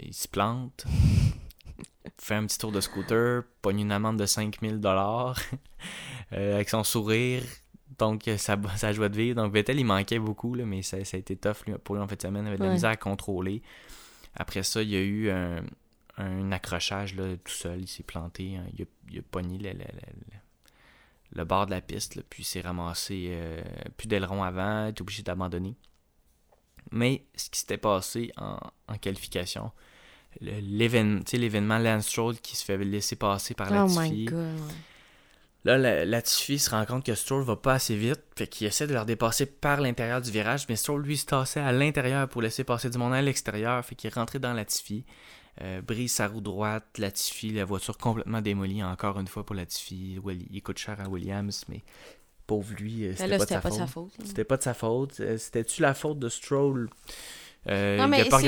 il 0.01 0.15
se 0.15 0.29
plante, 0.29 0.85
fait 2.19 2.37
un 2.37 2.47
petit 2.47 2.59
tour 2.59 2.71
de 2.71 2.81
scooter, 2.81 3.43
pogne 3.63 3.81
une 3.81 3.91
amende 3.91 4.19
de 4.21 4.27
5000 4.27 4.79
dollars 4.79 5.37
avec 6.31 6.69
son 6.69 6.85
sourire. 6.85 7.43
Donc, 8.01 8.29
ça, 8.39 8.57
ça 8.77 8.93
joie 8.93 9.09
de 9.09 9.17
vivre. 9.17 9.37
Donc, 9.43 9.53
Vettel, 9.53 9.79
il 9.79 9.85
manquait 9.85 10.19
beaucoup, 10.19 10.55
là, 10.55 10.65
mais 10.67 10.83
ça, 10.83 11.05
ça 11.05 11.17
a 11.17 11.21
été 11.21 11.37
tough 11.37 11.65
lui, 11.67 11.75
pour 11.85 11.95
lui 11.95 12.03
en 12.03 12.09
fait 12.09 12.21
semaine. 12.21 12.45
Il 12.45 12.49
avait 12.49 12.57
de 12.57 12.63
la 12.63 12.69
Ouais. 12.69 12.75
misère 12.75 12.91
à 12.91 12.97
contrôler. 12.97 13.63
Après 14.35 14.63
ça, 14.63 14.83
il 14.83 14.91
y 14.91 14.97
a 14.97 15.01
eu 15.01 15.31
un, 15.31 15.63
un 16.17 16.53
accrochage 16.53 17.15
là, 17.15 17.37
tout 17.45 17.53
seul. 17.53 17.81
Il 17.83 17.89
s'est 17.89 18.03
planté. 18.03 18.57
hein. 18.57 18.65
Il, 18.77 18.83
a, 18.83 18.87
il 19.13 19.19
a 19.19 19.23
pogné 19.23 19.59
le, 19.59 19.71
le- 19.71 19.79
le- 19.79 20.39
le 21.33 21.45
bord 21.45 21.67
de 21.67 21.71
la 21.71 21.81
piste. 21.81 22.17
là, 22.17 22.23
puis 22.29 22.43
il 22.43 22.47
s'est 22.47 22.61
ramassé 22.61 23.29
euh, 23.31 23.63
plus 23.97 24.09
d'aileron 24.09 24.43
avant. 24.43 24.87
Il 24.87 24.89
est 24.89 25.01
obligé 25.01 25.23
d'abandonner. 25.23 25.77
Mais 26.93 27.25
ce 27.37 27.51
qui 27.51 27.61
s'était 27.61 27.79
passé 27.79 28.33
en, 28.37 28.59
en 28.89 28.99
qualification, 28.99 29.71
l'événement 30.41 31.79
Lance 31.79 32.07
Stroll 32.09 32.37
qui 32.39 32.57
se 32.57 32.65
fait 32.65 32.79
laisser 32.79 33.17
passer 33.17 33.55
par 33.55 33.69
Oh 33.71 33.75
Latifi. 33.75 34.01
my 34.01 34.25
god. 34.25 34.39
ouais. 34.39 34.75
Là, 35.65 35.77
la- 35.77 36.05
Latifi 36.07 36.59
se 36.59 36.71
rend 36.71 36.87
compte 36.87 37.05
que 37.05 37.15
Stroll 37.15 37.43
va 37.45 37.57
pas 37.57 37.75
assez 37.75 37.95
vite, 37.95 38.21
fait 38.37 38.47
qu'il 38.47 38.67
essaie 38.67 38.87
de 38.87 38.95
leur 38.95 39.05
dépasser 39.05 39.45
par 39.47 39.81
l'intérieur 39.81 40.23
du 40.23 40.31
virage, 40.31 40.65
mais 40.69 40.77
Stroll, 40.77 41.03
lui, 41.03 41.19
se 41.19 41.27
tassait 41.27 41.61
à 41.61 41.71
l'intérieur 41.73 42.29
pour 42.29 42.41
laisser 42.41 42.65
passer 42.65 42.89
du 42.89 42.97
monde 42.97 43.13
à 43.13 43.21
l'extérieur, 43.21 43.85
fait 43.85 43.95
qu'il 43.95 44.09
est 44.11 44.15
rentré 44.15 44.39
dans 44.39 44.55
Latifi, 44.55 45.05
euh, 45.61 45.83
brise 45.83 46.13
sa 46.13 46.29
roue 46.29 46.41
droite, 46.41 46.87
Latifi, 46.97 47.51
la 47.51 47.67
voiture 47.67 47.99
complètement 47.99 48.41
démolie, 48.41 48.83
encore 48.83 49.21
une 49.21 49.27
fois 49.27 49.45
pour 49.45 49.55
Latifi, 49.55 50.19
Willi- 50.25 50.49
il 50.51 50.63
coûte 50.63 50.79
cher 50.79 50.99
à 50.99 51.09
Williams, 51.11 51.65
mais 51.69 51.83
pauvre 52.47 52.73
lui, 52.79 53.03
Mais 53.03 53.13
c'était 53.17 53.27
là, 53.29 53.39
pas, 53.39 53.45
de 53.45 53.49
sa 53.51 53.61
pas 53.61 53.69
faute. 53.69 53.79
sa 53.79 53.87
faute. 53.87 54.13
C'était 54.25 54.45
pas 54.45 54.57
de 54.57 54.63
sa 54.63 54.75
faute. 54.75 55.13
C'était-tu 55.37 55.83
la 55.83 55.93
faute 55.93 56.19
de 56.19 56.29
Stroll? 56.31 56.89
Euh, 57.69 57.99
Non, 57.99 58.05
il 58.05 58.11
mais 58.11 58.25
Peut-être 58.25 58.39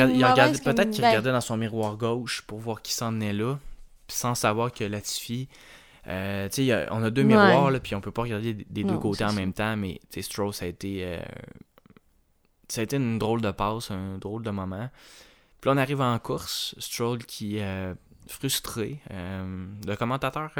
qu'il 0.90 1.03
ben- 1.03 1.09
regardait 1.09 1.33
dans 1.33 1.40
son 1.42 1.59
miroir 1.59 1.96
gauche 1.98 2.42
pour 2.46 2.59
voir 2.59 2.81
qui 2.81 2.94
s'en 2.94 3.12
venait 3.12 3.35
là, 3.35 3.59
sans 4.09 4.35
savoir 4.35 4.72
que 4.72 4.85
Latifi... 4.85 5.48
Euh, 6.09 6.49
a- 6.49 6.93
on 6.95 7.03
a 7.03 7.11
deux 7.11 7.23
Ouais. 7.23 7.29
miroirs, 7.29 7.71
là, 7.71 7.79
puis 7.81 7.95
on 7.95 8.01
peut 8.01 8.11
pas 8.11 8.23
regarder 8.23 8.55
des, 8.55 8.65
des 8.69 8.85
deux 8.85 8.99
côtés 8.99 9.25
en 9.25 9.29
ça. 9.31 9.35
même 9.35 9.53
temps, 9.53 9.77
mais 9.77 10.01
Stroll, 10.21 10.53
ça 10.53 10.65
a 10.65 10.69
été... 10.69 11.05
euh, 11.07 11.23
ça 12.69 12.81
a 12.81 12.85
été 12.85 12.97
une 12.97 13.19
drôle 13.19 13.41
de 13.41 13.51
passe, 13.51 13.91
un 13.91 14.19
drôle 14.19 14.43
de 14.43 14.51
moment. 14.51 14.88
Puis 15.61 15.69
là, 15.69 15.75
on 15.75 15.77
arrive 15.79 16.01
en 16.01 16.19
course, 16.19 16.75
Stroll 16.79 17.19
qui 17.25 17.59
est 17.59 17.95
frustré. 18.27 18.99
Euh, 19.11 19.67
le 19.87 19.95
commentateur 19.97 20.51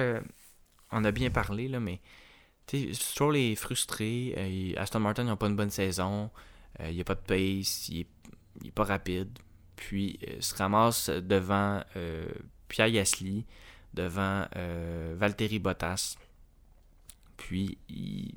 en 0.91 1.05
a 1.05 1.11
bien 1.11 1.31
parlé, 1.31 1.69
là, 1.69 1.81
mais 1.81 2.01
Stroll 2.93 3.37
est 3.37 3.55
frustré. 3.57 4.75
Aston 4.77 5.01
Martin 5.01 5.25
n'a 5.25 5.37
pas 5.37 5.49
une 5.49 5.57
bonne 5.57 5.71
saison. 5.71 6.31
il 6.85 6.95
n'y 6.95 7.01
a 7.01 7.05
pas 7.05 7.15
de 7.17 7.21
pace. 7.21 7.89
Il 7.89 8.01
est, 8.01 8.07
il 8.61 8.69
est 8.69 8.73
pas 8.73 8.85
rapide. 8.85 9.37
Puis 9.75 10.19
se 10.41 10.55
ramasse 10.55 11.09
devant 11.11 11.83
Pierre 12.69 12.91
Gasly, 12.91 13.45
devant 13.95 14.45
euh, 14.57 15.15
Valtteri 15.17 15.59
Bottas. 15.59 16.17
Puis 17.37 17.79
il 17.89 18.35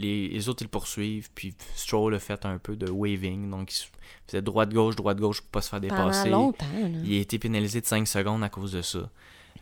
les, 0.00 0.28
les 0.28 0.48
autres, 0.48 0.62
ils 0.62 0.66
le 0.66 0.70
poursuivent. 0.70 1.28
Puis 1.34 1.54
Stroll 1.74 2.14
a 2.14 2.18
fait 2.20 2.46
un 2.46 2.58
peu 2.58 2.76
de 2.76 2.88
waving. 2.88 3.50
Donc, 3.50 3.72
il 3.74 3.86
faisait 4.28 4.42
droite-gauche, 4.42 4.94
droite-gauche 4.94 5.40
pour 5.40 5.50
pas 5.50 5.60
se 5.60 5.70
faire 5.70 5.80
dépasser. 5.80 6.28
longtemps. 6.30 6.64
Il 7.04 7.16
a 7.18 7.20
été 7.20 7.36
pénalisé 7.40 7.80
de 7.80 7.86
5 7.86 8.06
secondes 8.06 8.44
à 8.44 8.48
cause 8.48 8.70
de 8.72 8.82
ça. 8.82 9.10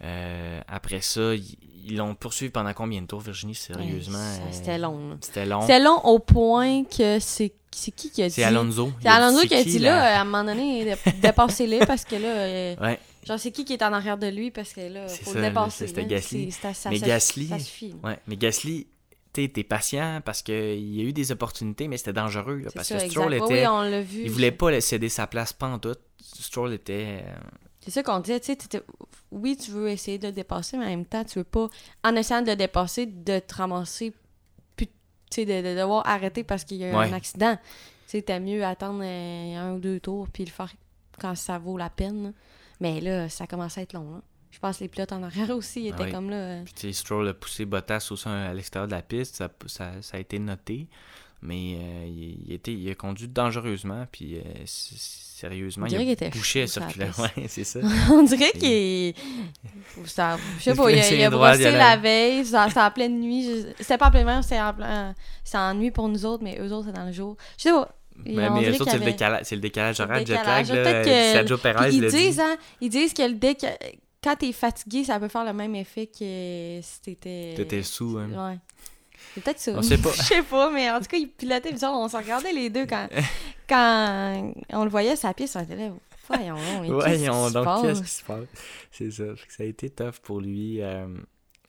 Euh, 0.02 0.60
après 0.68 1.00
ça, 1.00 1.32
ils 1.34 1.96
l'ont 1.96 2.14
poursuivi 2.14 2.50
pendant 2.50 2.74
combien 2.74 3.00
de 3.00 3.06
tours, 3.06 3.20
Virginie 3.22 3.54
Sérieusement? 3.54 4.18
Ouais, 4.18 4.24
ça- 4.36 4.42
euh, 4.42 4.52
C'était 4.52 4.78
long. 4.78 5.16
C'était 5.22 5.46
long. 5.46 5.62
C'était 5.62 5.80
long 5.80 6.00
au 6.04 6.18
point 6.18 6.84
que 6.84 7.18
c'est 7.18 7.54
c'est 7.78 7.90
qui 7.90 8.10
qui 8.10 8.22
a 8.22 8.28
dit... 8.28 8.34
C'est 8.34 8.42
Alonso. 8.44 8.90
C'est 9.02 9.08
Alonso 9.08 9.46
qui 9.46 9.54
a 9.54 9.62
dit 9.62 9.78
là, 9.78 10.18
à 10.18 10.20
un 10.22 10.24
moment 10.24 10.44
donné, 10.44 10.84
dé- 10.84 11.10
dépassez-les 11.20 11.80
parce 11.80 12.04
que 12.06 12.16
là, 12.16 12.28
euh, 12.28 12.76
Ouais, 12.80 12.98
genre 13.26 13.38
c'est 13.38 13.50
qui 13.50 13.64
qui 13.64 13.72
est 13.74 13.82
en 13.82 13.92
arrière 13.92 14.16
de 14.18 14.26
lui 14.28 14.50
parce 14.50 14.72
que 14.72 14.80
là, 14.80 15.08
faut 15.08 15.32
ça, 15.32 15.40
le 15.40 15.48
dépasser. 15.48 15.86
c'était. 15.88 16.04
Gasly. 16.06 16.50
C'est- 16.52 16.60
ça- 16.62 16.74
ça- 16.74 16.90
Mais 16.90 16.98
Gasly- 16.98 17.94
ouais. 18.04 18.18
Mais 18.26 18.36
Gasly, 18.36 18.86
t'es 19.32 19.48
patient 19.64 20.22
parce 20.24 20.40
qu'il 20.42 20.94
y 20.94 21.00
a 21.00 21.04
eu 21.04 21.12
des 21.12 21.30
opportunités, 21.32 21.88
mais 21.88 21.98
c'était 21.98 22.12
dangereux. 22.14 22.56
là, 22.64 22.70
parce 22.74 22.88
ça, 22.88 22.98
que 22.98 23.08
Stroll 23.10 23.34
exact. 23.34 23.50
était. 23.50 23.66
Oui, 23.68 24.02
vu. 24.02 24.22
il 24.24 24.30
voulait 24.30 24.52
pas 24.52 24.80
céder 24.80 25.08
sa 25.10 25.26
place 25.26 25.52
pantoute. 25.52 26.00
Stroll 26.22 26.72
était. 26.72 27.22
euh, 27.26 27.34
C'est 27.80 27.90
ça 27.90 28.02
qu'on 28.02 28.18
disait, 28.20 28.40
tu 28.40 28.52
sais, 28.54 28.82
oui, 29.30 29.56
tu 29.56 29.70
veux 29.70 29.88
essayer 29.90 30.18
de 30.18 30.26
le 30.28 30.32
dépasser, 30.32 30.76
mais 30.78 30.86
en 30.86 30.88
même 30.88 31.04
temps, 31.04 31.22
tu 31.24 31.38
veux 31.38 31.44
pas, 31.44 31.68
en 32.02 32.16
essayant 32.16 32.42
de 32.42 32.48
le 32.48 32.56
dépasser, 32.56 33.06
de 33.06 33.38
te 33.38 33.54
ramasser, 33.54 34.12
puis, 34.74 34.86
tu 34.86 34.92
sais, 35.30 35.44
de, 35.44 35.68
de 35.68 35.78
devoir 35.80 36.06
arrêter 36.06 36.42
parce 36.42 36.64
qu'il 36.64 36.78
y 36.78 36.84
a 36.84 36.90
eu 36.90 36.94
Ouais. 36.96 37.06
un 37.06 37.12
accident. 37.12 37.56
Tu 37.56 37.62
sais, 38.06 38.22
t'as 38.22 38.38
mieux 38.40 38.64
attendre 38.64 39.00
euh, 39.04 39.56
un 39.56 39.74
ou 39.74 39.78
deux 39.80 40.00
tours, 40.00 40.28
puis 40.28 40.44
le 40.44 40.50
faire 40.50 40.72
quand 41.20 41.34
ça 41.36 41.58
vaut 41.58 41.76
la 41.76 41.90
peine. 41.90 42.32
Mais 42.80 43.00
là, 43.00 43.28
ça 43.28 43.46
commence 43.46 43.78
à 43.78 43.82
être 43.82 43.92
long, 43.92 44.10
là. 44.12 44.20
Je 44.50 44.58
pense 44.58 44.78
que 44.78 44.84
les 44.84 44.88
pilotes 44.88 45.12
en 45.12 45.22
arrière 45.22 45.50
aussi 45.56 45.88
étaient 45.88 46.04
Ouais. 46.04 46.10
comme 46.12 46.30
là. 46.30 46.36
euh, 46.36 46.64
Puis, 46.74 46.94
Stroll 46.94 47.28
a 47.28 47.34
poussé 47.34 47.64
Bottas 47.66 48.08
aussi 48.10 48.28
à 48.28 48.54
l'extérieur 48.54 48.86
de 48.88 48.92
la 48.94 49.02
piste. 49.02 49.36
Ça, 49.36 49.48
ça, 49.66 49.90
ça 50.00 50.16
a 50.16 50.20
été 50.20 50.38
noté. 50.38 50.86
Mais 51.42 51.76
euh, 51.78 52.06
il, 52.06 52.44
il 52.46 52.52
était, 52.54 52.72
il 52.72 52.90
a 52.90 52.94
conduit 52.94 53.28
dangereusement. 53.28 54.06
Puis, 54.10 54.36
euh, 54.38 54.42
sérieusement, 54.64 55.86
il 55.86 55.96
a 55.96 56.00
était 56.00 56.30
bouché 56.30 56.66
fou 56.66 56.72
circulaire. 56.72 57.12
piste. 57.14 57.36
Ouais, 57.36 57.44
c'est 57.48 57.64
ça. 57.64 57.80
On 58.10 58.22
dirait 58.22 58.52
qu'il. 58.52 59.14
Ça- 60.06 60.38
Je 60.58 60.62
sais 60.64 60.74
pas, 60.74 60.90
il 60.90 60.98
a, 60.98 61.12
il 61.12 61.30
brossé 61.30 61.70
la 61.70 61.96
veille, 61.98 62.44
c'était 62.46 62.80
en 62.80 62.90
pleine 62.90 63.20
nuit. 63.20 63.66
C'était 63.78 63.98
pas 63.98 64.08
en 64.08 64.10
pleine 64.10 64.26
nuit, 64.26 64.42
c'était 64.42 64.60
en, 64.60 64.72
plein- 64.72 65.14
c'était 65.44 65.58
en 65.58 65.74
nuit 65.74 65.90
pour 65.90 66.08
nous 66.08 66.24
autres, 66.24 66.42
mais 66.42 66.58
eux 66.60 66.72
autres, 66.72 66.86
c'est 66.86 66.96
dans 66.96 67.04
le 67.06 67.12
jour. 67.12 67.36
Je 67.58 67.64
sais 67.64 67.70
pas. 67.70 67.94
Mais 68.24 68.32
dirait 68.60 68.70
eux 68.70 68.82
autres, 68.82 68.90
c'est 68.90 68.98
le, 68.98 69.04
le 69.04 69.60
décalage 69.60 70.00
horaire, 70.00 70.26
jet 70.26 70.34
lag. 70.34 70.66
Là, 70.68 71.04
que- 71.04 71.08
Sergio 71.10 71.58
Perez 71.58 71.90
ils 71.92 72.00
l'a 72.02 72.08
dit. 72.10 72.16
disent, 72.16 72.40
hein, 72.40 72.56
ils 72.80 72.88
disent 72.90 73.12
que 73.12 73.22
le 73.22 73.34
déca- 73.34 73.76
quand 74.24 74.36
t'es 74.36 74.52
fatigué, 74.52 75.04
ça 75.04 75.20
peut 75.20 75.28
faire 75.28 75.44
le 75.44 75.52
même 75.52 75.74
effet 75.76 76.06
que 76.06 76.80
si 76.82 77.00
t'étais. 77.02 77.54
T'étais 77.56 77.82
sous. 77.82 78.18
Hein. 78.18 78.50
Ouais. 78.50 78.58
C'est 79.34 79.42
peut-être 79.44 79.60
ça. 79.60 79.72
On 79.76 79.82
sait 79.82 79.98
pas. 79.98 80.10
Je 80.16 80.22
sais 80.22 80.42
pas, 80.42 80.70
mais 80.70 80.90
en 80.90 80.98
tout 81.00 81.06
cas, 81.06 81.16
ils 81.18 81.28
pilotaient 81.28 81.72
bizarre. 81.72 81.92
On 81.94 82.08
se 82.08 82.16
regardait 82.16 82.52
les 82.52 82.70
deux 82.70 82.86
quand, 82.86 83.08
quand 83.68 84.52
on 84.72 84.84
le 84.84 84.90
voyait 84.90 85.16
sa 85.16 85.32
piste, 85.34 85.56
on 85.56 85.60
était 85.62 85.76
là. 85.76 85.90
Voyons, 86.28 86.56
mais 86.82 86.88
Voyons 86.88 87.50
donc, 87.50 87.82
qu'est-ce 87.82 88.02
qui 88.02 88.10
se 88.10 88.24
passe? 88.24 88.44
C'est 88.90 89.10
ça. 89.12 89.24
Ça 89.48 89.62
a 89.62 89.66
été 89.66 89.90
tough 89.90 90.18
pour 90.22 90.40
lui. 90.40 90.82
euh, 90.82 91.06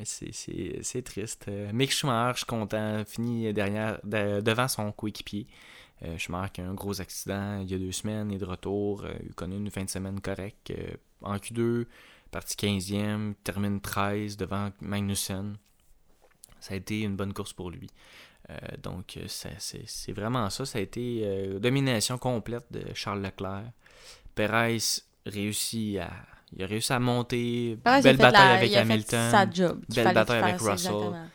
c'est- 0.04 1.02
triste. 1.04 1.46
Euh, 1.48 1.70
Mick 1.74 1.92
Schumacher, 1.92 2.32
je 2.34 2.38
suis 2.38 2.46
content, 2.48 3.04
fini 3.06 3.54
derrière, 3.54 4.00
de- 4.04 4.42
devant 4.42 4.68
son 4.68 4.92
coéquipier. 4.92 5.46
Euh, 6.04 6.16
a 6.62 6.62
eu 6.62 6.62
un 6.62 6.74
gros 6.76 7.02
accident 7.02 7.60
il 7.62 7.72
y 7.72 7.74
a 7.74 7.78
deux 7.80 7.92
semaines, 7.92 8.32
il 8.32 8.36
est 8.36 8.40
de 8.40 8.46
retour. 8.46 9.04
euh, 9.04 9.14
il 9.24 9.30
a 9.32 9.34
connu 9.34 9.56
une 9.58 9.72
fin 9.72 9.84
de 9.84 9.90
semaine 9.90 10.20
correcte. 10.22 10.72
euh, 10.72 10.96
en 11.22 11.36
Q2, 11.38 11.86
parti 12.32 12.56
15e, 12.56 13.34
termine 13.44 13.82
13 13.82 14.38
devant 14.38 14.70
Magnussen. 14.82 15.58
Ça 16.60 16.74
a 16.74 16.78
été 16.78 17.02
une 17.02 17.16
bonne 17.16 17.34
course 17.34 17.54
pour 17.54 17.72
lui. 17.72 17.88
Euh, 18.50 18.56
donc, 18.82 19.18
euh, 19.18 19.26
c'est 19.28 20.12
vraiment 20.12 20.50
ça. 20.50 20.66
Ça 20.66 20.78
a 20.80 20.82
été 20.82 21.58
domination 21.60 22.18
complète 22.18 22.66
de 22.72 22.82
Charles 22.94 23.22
Leclerc. 23.22 23.72
Perez 24.36 24.78
réussit 25.26 25.98
à, 26.00 26.10
il 26.56 26.64
a 26.64 26.68
réussi 26.68 26.94
à 26.94 27.00
monter. 27.00 27.78
Perez, 27.84 28.00
il 28.00 28.00
a 28.00 28.02
belle 28.04 28.18
bataille 28.18 28.48
la- 28.50 28.54
avec 28.56 28.72
il 28.72 28.78
a 28.78 28.86
fait 28.86 28.92
Hamilton. 28.94 29.32
sa 29.32 29.50
job. 29.50 29.82
Belle 29.94 30.14
bataille 30.14 30.44
avec 30.44 30.56
Russell. 30.62 30.74
exactement. 30.74 31.28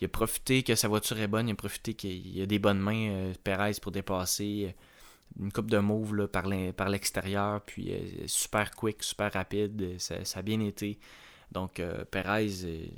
Il 0.00 0.04
a 0.04 0.08
profité 0.08 0.62
que 0.62 0.74
sa 0.74 0.88
voiture 0.88 1.18
est 1.18 1.28
bonne. 1.28 1.48
Il 1.48 1.52
a 1.52 1.56
profité 1.56 1.94
qu'il 1.94 2.40
a 2.40 2.46
des 2.46 2.58
bonnes 2.58 2.78
mains, 2.78 3.10
euh, 3.10 3.34
Perez, 3.42 3.72
pour 3.82 3.92
dépasser. 3.92 4.66
euh, 4.68 5.42
Une 5.42 5.52
coupe 5.52 5.70
de 5.70 5.78
mauve 5.78 6.14
là, 6.14 6.28
par 6.28 6.46
l'extérieur. 6.88 7.62
Puis 7.62 7.92
euh, 7.92 8.26
super 8.26 8.70
quick, 8.72 9.02
super 9.02 9.32
rapide. 9.32 9.98
Ça, 9.98 10.16
a 10.34 10.42
bien 10.42 10.60
été. 10.60 10.98
Donc, 11.52 11.82
Perez 12.10 12.90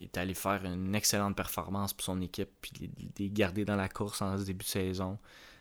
est 0.00 0.16
allé 0.16 0.32
faire 0.34 0.64
une 0.64 0.94
excellente 0.94 1.36
performance 1.36 1.92
pour 1.92 2.04
son 2.04 2.20
équipe. 2.20 2.50
Puis 2.62 2.90
les, 3.18 3.30
garder 3.30 3.64
dans 3.64 3.76
la 3.76 3.88
course 3.88 4.22
en 4.22 4.36
début 4.36 4.64
de 4.64 4.70
saison. 4.70 5.18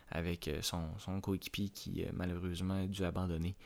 Avec 0.10 0.50
son, 0.62 0.88
son 1.00 1.20
coéquipier 1.20 1.68
qui, 1.68 2.06
malheureusement, 2.14 2.82
a 2.82 2.88
dû 2.88 3.04
abandonner. 3.04 3.58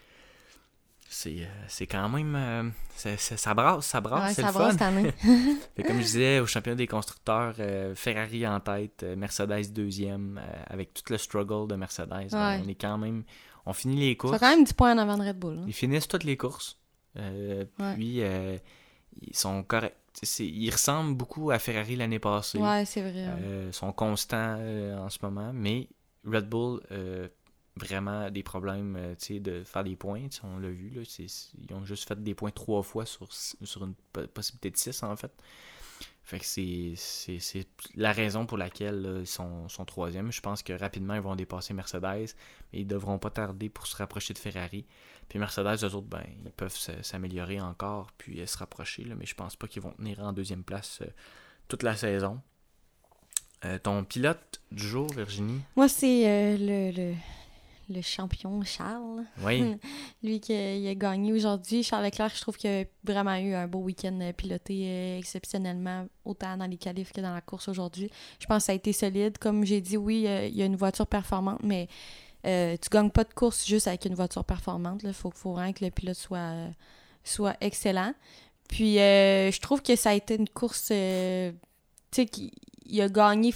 C'est 1.13 1.41
euh, 1.41 1.45
c'est 1.67 1.87
quand 1.87 2.07
même. 2.07 2.35
euh, 2.35 2.69
ça, 2.95 3.17
ça- 3.17 3.35
ça 3.35 3.53
brasse, 3.53 3.85
ça 3.85 3.99
brasse, 3.99 4.29
Ouais, 4.29 4.33
c'est 4.33 4.41
ça 4.43 4.47
le 4.47 4.53
brasse 4.53 4.77
fun. 4.77 4.93
Fait 5.75 5.83
comme 5.83 5.97
je 5.97 6.03
disais, 6.03 6.39
au 6.39 6.45
championnat 6.45 6.77
des 6.77 6.87
constructeurs, 6.87 7.53
euh, 7.59 7.93
Ferrari 7.95 8.47
en 8.47 8.61
tête, 8.61 9.03
euh, 9.03 9.17
Mercedes 9.17 9.73
deuxième, 9.73 10.39
avec 10.67 10.93
tout 10.93 11.03
le 11.09 11.17
struggle 11.17 11.67
de 11.67 11.75
Mercedes. 11.75 12.29
ben, 12.31 12.61
on 12.63 12.67
est 12.69 12.75
quand 12.75 12.97
même. 12.97 13.23
On 13.65 13.73
finit 13.73 13.97
les 13.97 14.11
Ça 14.13 14.15
courses. 14.15 14.33
fait 14.33 14.39
quand 14.39 14.55
même 14.55 14.63
10 14.63 14.73
points 14.73 14.93
en 14.93 14.97
avant 14.99 15.17
de 15.17 15.23
Red 15.27 15.37
Bull. 15.37 15.57
hein. 15.59 15.65
Ils 15.67 15.73
finissent 15.73 16.07
toutes 16.07 16.23
les 16.23 16.37
courses. 16.37 16.77
Ouais. 17.17 17.67
Puis, 17.95 18.21
ils 19.21 19.35
sont 19.35 19.63
corrects. 19.63 19.95
Ils 20.39 20.69
ressemblent 20.71 21.15
beaucoup 21.15 21.51
à 21.51 21.59
Ferrari 21.59 21.95
l'année 21.97 22.19
passée. 22.19 22.57
Ouais, 22.57 22.85
c'est 22.85 23.01
vrai. 23.01 23.27
Euh, 23.27 23.71
sont 23.73 23.91
constants 23.91 24.57
en 24.97 25.09
ce 25.09 25.17
moment, 25.21 25.51
mais 25.53 25.89
Red 26.25 26.47
Bull, 26.47 26.79
euh, 26.91 27.27
vraiment 27.77 28.29
des 28.29 28.43
problèmes 28.43 28.95
euh, 28.97 29.39
de 29.39 29.63
faire 29.63 29.83
des 29.83 29.95
points. 29.95 30.27
On 30.43 30.57
l'a 30.57 30.69
vu, 30.69 30.89
là, 30.89 31.01
ils 31.19 31.73
ont 31.73 31.85
juste 31.85 32.07
fait 32.07 32.21
des 32.21 32.35
points 32.35 32.51
trois 32.51 32.83
fois 32.83 33.05
sur, 33.05 33.31
sur 33.31 33.83
une 33.85 33.93
po- 34.13 34.27
possibilité 34.27 34.71
de 34.71 34.77
six, 34.77 35.03
en 35.03 35.15
fait. 35.15 35.31
Fait 36.23 36.39
que 36.39 36.45
c'est- 36.45 37.67
la 37.95 38.11
raison 38.11 38.45
pour 38.45 38.57
laquelle 38.57 39.19
ils 39.21 39.27
sont, 39.27 39.67
sont 39.69 39.85
troisième. 39.85 40.31
Je 40.31 40.39
pense 40.41 40.61
que 40.63 40.73
rapidement, 40.73 41.15
ils 41.15 41.21
vont 41.21 41.35
dépasser 41.35 41.73
Mercedes, 41.73 42.35
mais 42.71 42.81
ils 42.81 42.87
devront 42.87 43.17
pas 43.19 43.31
tarder 43.31 43.69
pour 43.69 43.87
se 43.87 43.95
rapprocher 43.97 44.33
de 44.33 44.39
Ferrari. 44.39 44.85
Puis 45.29 45.39
Mercedes, 45.39 45.83
eux 45.83 45.95
autres, 45.95 46.07
ben, 46.07 46.23
ils 46.45 46.51
peuvent 46.51 46.77
s'améliorer 47.01 47.59
encore, 47.61 48.11
puis 48.17 48.39
euh, 48.41 48.45
se 48.45 48.57
rapprocher, 48.57 49.05
mais 49.17 49.25
je 49.25 49.33
pense 49.35 49.55
pas 49.55 49.67
qu'ils 49.67 49.81
vont 49.81 49.93
tenir 49.93 50.19
en 50.19 50.33
deuxième 50.33 50.63
place 50.63 50.99
euh, 51.01 51.07
toute 51.67 51.83
la 51.83 51.95
saison. 51.95 52.41
Ton 53.83 54.03
pilote 54.03 54.59
du 54.71 54.81
jour, 54.87 55.07
Virginie? 55.13 55.61
Moi, 55.75 55.87
c'est 55.87 56.57
le, 56.57 57.13
le 57.91 58.01
champion 58.01 58.61
Charles. 58.63 59.23
Oui. 59.43 59.77
Lui 60.23 60.39
qui 60.39 60.53
a, 60.53 60.75
il 60.75 60.87
a 60.87 60.95
gagné 60.95 61.33
aujourd'hui. 61.33 61.83
Charles 61.83 62.05
Leclerc, 62.05 62.31
je 62.35 62.41
trouve 62.41 62.57
qu'il 62.57 62.69
a 62.69 62.83
vraiment 63.03 63.35
eu 63.35 63.53
un 63.53 63.67
beau 63.67 63.79
week-end 63.79 64.17
euh, 64.21 64.33
piloté 64.33 64.83
euh, 64.85 65.17
exceptionnellement, 65.19 66.07
autant 66.25 66.57
dans 66.57 66.65
les 66.67 66.77
qualifs 66.77 67.11
que 67.11 67.21
dans 67.21 67.33
la 67.33 67.41
course 67.41 67.67
aujourd'hui. 67.67 68.09
Je 68.39 68.45
pense 68.45 68.63
que 68.63 68.65
ça 68.67 68.71
a 68.71 68.75
été 68.75 68.93
solide. 68.93 69.37
Comme 69.37 69.65
j'ai 69.65 69.81
dit, 69.81 69.97
oui, 69.97 70.25
euh, 70.27 70.47
il 70.47 70.55
y 70.55 70.61
a 70.61 70.65
une 70.65 70.75
voiture 70.75 71.07
performante, 71.07 71.59
mais 71.63 71.87
euh, 72.45 72.75
tu 72.81 72.89
gagnes 72.89 73.11
pas 73.11 73.23
de 73.23 73.33
course 73.33 73.65
juste 73.65 73.87
avec 73.87 74.05
une 74.05 74.15
voiture 74.15 74.43
performante. 74.43 75.01
Il 75.03 75.13
faut, 75.13 75.31
faut 75.31 75.53
vraiment 75.53 75.73
que 75.73 75.85
le 75.85 75.91
pilote 75.91 76.15
soit, 76.15 76.55
soit 77.23 77.55
excellent. 77.61 78.13
Puis 78.71 78.99
euh, 78.99 79.51
je 79.51 79.59
trouve 79.59 79.81
que 79.81 79.95
ça 79.95 80.11
a 80.11 80.13
été 80.13 80.35
une 80.35 80.49
course, 80.49 80.89
euh, 80.91 81.51
tu 82.09 82.21
sais, 82.21 82.25
qui 82.25 82.51
il 82.91 83.01
a 83.01 83.09
gagné, 83.09 83.53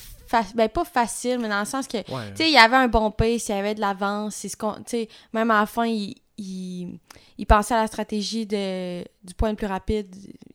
ben 0.56 0.67
pas 0.69 0.86
facile, 0.86 1.38
mais 1.39 1.50
dans 1.50 1.60
le 1.60 1.65
sens 1.65 1.88
que 1.88 1.98
Ouais. 1.98 2.32
tu 2.32 2.38
sais, 2.38 2.48
il 2.50 2.54
y 2.54 2.58
avait 2.58 2.76
un 2.78 2.88
bon 2.88 3.12
pace, 3.12 3.48
il 3.50 3.52
y 3.52 3.60
avait 3.60 3.76
de 3.76 3.82
l'avance. 3.82 4.36
c'est 4.36 4.50
ce 4.50 4.58
qu'on- 4.58 4.74
tu 4.76 4.84
sais, 4.88 5.10
Même 5.34 5.52
à 5.52 5.60
la 5.62 5.65
fin, 5.65 5.86
il, 5.86 6.15
il, 6.38 6.98
il 7.38 7.45
pensait 7.45 7.74
à 7.74 7.82
la 7.82 7.88
stratégie 7.88 8.45
de, 8.45 9.04
du 9.24 9.34
point 9.36 9.50
le 9.52 9.56
plus 9.56 9.67
rapide. 9.67 10.08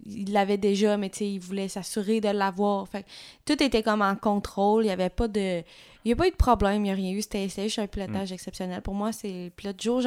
Il 0.06 0.32
l'avait 0.32 0.58
déjà, 0.58 0.96
mais 0.96 1.08
tu 1.08 1.18
sais, 1.18 1.30
il 1.32 1.38
voulait 1.38 1.68
s'assurer 1.68 2.20
de 2.20 2.28
l'avoir. 2.30 2.88
Fait 2.88 3.06
tout 3.46 3.62
était 3.62 3.82
comme 3.82 4.02
en 4.02 4.16
contrôle. 4.16 4.82
Il 4.82 4.86
n'y 4.86 4.92
avait 4.92 5.08
pas 5.08 5.28
de. 5.28 5.62
Il 6.04 6.08
n'y 6.08 6.12
a 6.12 6.16
pas 6.16 6.26
eu 6.26 6.30
de 6.30 6.36
problème, 6.36 6.76
il 6.76 6.82
n'y 6.82 6.90
a 6.90 6.94
rien 6.94 7.12
eu. 7.12 7.22
C'était 7.22 7.48
juste 7.48 7.78
un 7.78 7.86
pilotage 7.86 8.32
exceptionnel. 8.32 8.80
Pour 8.82 8.94
moi, 8.94 9.12
c'est 9.12 9.44
le 9.44 9.50
pilote 9.50 9.76
du 9.76 9.84
jour. 9.84 10.00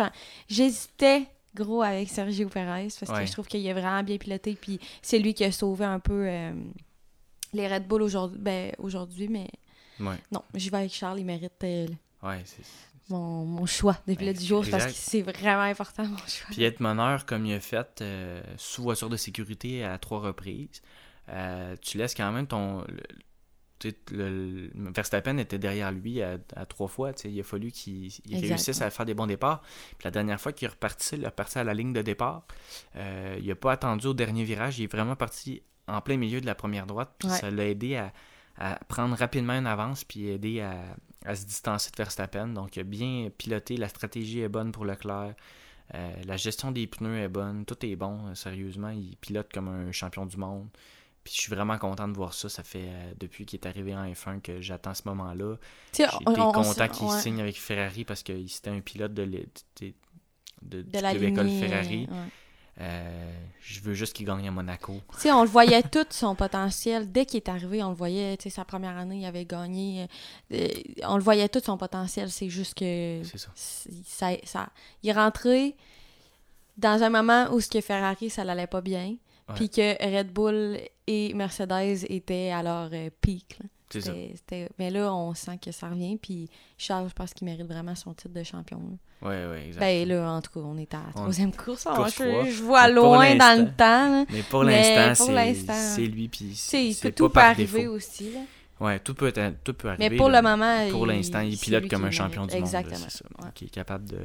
J'hésitais 0.49 1.25
gros 1.55 1.81
avec 1.83 2.09
Sergio 2.09 2.47
Perez 2.49 2.88
parce 2.99 3.12
Ouais. 3.12 3.19
que 3.21 3.25
je 3.27 3.31
trouve 3.31 3.47
qu'il 3.47 3.67
a 3.69 3.73
vraiment 3.73 4.03
bien 4.03 4.17
piloté. 4.17 4.57
Puis 4.59 4.79
c'est 5.01 5.19
lui 5.19 5.33
qui 5.33 5.43
a 5.43 5.51
sauvé 5.51 5.86
un 5.86 5.99
peu 5.99 6.25
euh, 6.27 6.51
les 7.53 7.67
Red 7.67 7.87
Bull 7.87 8.01
aujourd'hui. 8.01 8.39
Ben, 8.39 8.71
aujourd'hui, 8.77 9.27
mais 9.27 9.47
Ouais. 9.99 10.17
non, 10.31 10.43
j'y 10.55 10.69
vais 10.69 10.77
avec 10.77 10.93
Charles. 10.93 11.19
Il 11.19 11.25
mérite 11.25 11.51
euh, 11.63 11.87
Ouais, 12.23 12.41
c'est- 12.45 12.63
mon, 13.09 13.45
mon 13.45 13.65
choix 13.65 13.97
de 14.07 14.15
pilote 14.15 14.37
du 14.37 14.45
jour 14.45 14.63
parce 14.71 14.85
que 14.85 14.91
c'est 14.93 15.21
vraiment 15.21 15.61
important, 15.63 16.03
mon 16.05 16.17
choix. 16.17 16.47
Puis 16.51 16.63
être 16.63 16.79
meneur 16.79 17.25
comme 17.25 17.45
il 17.45 17.53
a 17.53 17.59
fait 17.59 18.01
euh, 18.01 18.41
sous 18.57 18.81
voiture 18.83 19.09
de 19.09 19.17
sécurité 19.17 19.83
à 19.83 19.97
trois 19.97 20.19
reprises, 20.21 20.81
euh, 21.29 21.75
tu 21.81 21.97
laisses 21.97 22.15
quand 22.15 22.31
même 22.31 22.47
ton. 22.47 22.79
le- 22.87 23.03
le, 24.11 24.69
le- 24.73 24.91
Verstappen 24.95 25.37
était 25.39 25.59
derrière 25.59 25.91
lui 25.91 26.21
à, 26.21 26.37
à 26.55 26.65
trois 26.65 26.87
fois. 26.87 27.11
Il 27.25 27.37
a 27.37 27.43
fallu 27.43 27.69
qu'il 27.69 28.09
réussisse 28.31 28.81
à 28.81 28.89
faire 28.89 29.05
des 29.05 29.13
bons 29.13 29.27
départs. 29.27 29.61
Puis 29.97 30.05
la 30.05 30.11
dernière 30.11 30.39
fois 30.39 30.53
qu'il 30.53 30.67
est 30.67 30.71
reparti, 30.71 31.15
il 31.17 31.23
est 31.23 31.27
reparti 31.27 31.59
à 31.59 31.65
la 31.65 31.73
ligne 31.73 31.91
de 31.91 32.01
départ. 32.01 32.45
euh, 32.95 33.35
il 33.41 33.47
n'a 33.47 33.55
pas 33.55 33.73
attendu 33.73 34.07
au 34.07 34.13
dernier 34.13 34.45
virage. 34.45 34.79
Il 34.79 34.83
est 34.85 34.91
vraiment 34.91 35.17
parti 35.17 35.61
en 35.87 36.01
plein 36.01 36.17
milieu 36.17 36.41
de 36.41 36.45
la 36.45 36.55
première 36.55 36.85
droite. 36.85 37.13
Puis 37.19 37.29
Ouais. 37.29 37.37
ça 37.37 37.51
l'a 37.51 37.67
aidé 37.67 37.95
à, 37.97 38.13
à 38.57 38.75
prendre 38.87 39.15
rapidement 39.15 39.53
une 39.53 39.67
avance 39.67 40.03
puis 40.03 40.27
aider 40.27 40.61
à, 40.61 40.75
à 41.25 41.35
se 41.35 41.45
distancer 41.45 41.91
de 41.91 41.95
Verstappen. 41.97 42.47
Donc, 42.47 42.77
bien 42.79 43.29
piloté, 43.37 43.77
la 43.77 43.89
stratégie 43.89 44.41
est 44.41 44.49
bonne 44.49 44.71
pour 44.71 44.85
Leclerc. 44.85 45.33
Euh, 45.95 46.11
la 46.25 46.37
gestion 46.37 46.71
des 46.71 46.87
pneus 46.87 47.17
est 47.19 47.27
bonne, 47.27 47.65
tout 47.65 47.85
est 47.85 47.95
bon, 47.95 48.27
euh, 48.27 48.35
sérieusement. 48.35 48.89
Il 48.89 49.17
pilote 49.17 49.51
comme 49.53 49.67
un 49.67 49.91
champion 49.91 50.25
du 50.25 50.37
monde. 50.37 50.67
Puis 51.23 51.33
je 51.35 51.41
suis 51.41 51.53
vraiment 51.53 51.77
content 51.77 52.07
de 52.07 52.13
voir 52.13 52.33
ça. 52.33 52.49
Ça 52.49 52.63
fait 52.63 52.85
euh, 52.87 53.13
depuis 53.19 53.45
qu'il 53.45 53.59
est 53.59 53.65
arrivé 53.67 53.95
en 53.95 54.05
F1 54.05 54.41
que 54.41 54.59
j'attends 54.61 54.93
ce 54.93 55.03
moment-là. 55.05 55.55
J'étais 56.19 56.41
content 56.53 56.87
qu'il 56.87 57.07
signe 57.21 57.41
avec 57.41 57.57
Ferrari 57.59 58.05
parce 58.05 58.23
que 58.23 58.45
c'était 58.47 58.69
un 58.71 58.79
pilote 58.81 59.13
de, 59.13 59.25
de, 59.25 59.45
de, 60.61 60.81
de 60.81 60.99
l'école 61.19 61.49
Ferrari. 61.59 62.07
Je 62.77 63.79
veux 63.81 63.93
juste 63.93 64.13
qu'il 64.13 64.25
gagne 64.25 64.47
à 64.47 64.51
Monaco. 64.51 65.01
on 65.25 65.43
le 65.43 65.49
voyait 65.49 65.83
tout 65.83 66.05
son 66.09 66.36
potentiel. 66.36 67.12
Dès 67.12 67.25
qu'il 67.25 67.38
est 67.38 67.49
arrivé, 67.49 67.83
on 67.83 67.89
le 67.89 67.95
voyait. 67.95 68.38
Sa 68.49 68.65
première 68.65 68.97
année, 68.97 69.19
il 69.19 69.25
avait 69.25 69.45
gagné. 69.45 70.07
on 71.03 71.17
le 71.17 71.23
voyait 71.23 71.49
tout 71.49 71.62
son 71.63 71.77
potentiel. 71.77 72.29
C'est 72.29 72.49
juste 72.49 72.73
que. 72.75 73.21
C'est 73.23 73.38
ça. 73.38 74.29
ça. 74.45 74.69
Il 75.01 75.09
est 75.09 75.13
rentré 75.13 75.75
dans 76.77 77.03
un 77.03 77.09
moment 77.09 77.51
où 77.51 77.59
ce 77.59 77.69
que 77.69 77.81
Ferrari, 77.81 78.29
ça 78.29 78.43
l'allait 78.43 78.67
pas 78.67 78.81
bien. 78.81 79.15
Puis 79.55 79.69
que 79.69 80.01
Red 80.03 80.31
Bull 80.31 80.79
et 81.05 81.33
Mercedes 81.33 82.05
étaient 82.09 82.51
à 82.51 82.63
leur 82.63 82.89
euh, 82.93 83.09
pic. 83.21 83.59
Mais 84.79 84.89
là, 84.89 85.13
on 85.13 85.33
sent 85.33 85.59
que 85.59 85.71
ça 85.71 85.89
revient. 85.89 86.17
Puis 86.17 86.49
Charles, 86.77 87.09
je 87.09 87.13
pense 87.13 87.33
qu'il 87.33 87.45
mérite 87.45 87.67
vraiment 87.67 87.93
son 87.93 88.13
titre 88.13 88.33
de 88.33 88.43
champion. 88.43 88.97
Oui, 89.23 89.36
oui, 89.51 89.57
exactement. 89.67 89.79
Ben 89.79 90.07
là, 90.07 90.31
en 90.31 90.41
tout 90.41 90.51
cas, 90.51 90.59
on 90.59 90.77
est 90.77 90.93
à 90.93 91.01
la 91.07 91.13
troisième 91.13 91.53
course. 91.53 91.88
je, 91.88 92.62
vois 92.62 92.89
loin 92.89 93.36
dans 93.36 93.65
le 93.65 93.71
temps. 93.71 94.25
Mais 94.29 94.43
pour 94.43 94.63
l'instant, 94.63 95.15
c'est 95.15 96.05
lui. 96.05 96.27
Puis 96.27 96.53
c'est 96.55 97.12
tout 97.13 97.29
peut 97.29 97.39
arriver 97.39 97.88
aussi. 97.88 98.33
Là. 98.33 98.39
Ouais, 98.79 98.99
tout 98.99 99.13
peut, 99.13 99.31
tout 99.63 99.73
peut 99.73 99.89
arriver. 99.89 100.09
Mais 100.09 100.17
pour 100.17 100.29
le 100.29 100.41
moment, 100.41 100.89
pour 100.89 101.05
l'instant, 101.05 101.39
il, 101.39 101.57
pilote 101.57 101.88
comme 101.88 102.05
un 102.05 102.12
champion 102.12 102.45
du 102.45 102.55
Exactement. 102.55 102.97
monde. 102.97 103.05
Exactement. 103.05 103.51
Qui 103.53 103.65
est 103.65 103.69
capable 103.69 104.09
de 104.09 104.19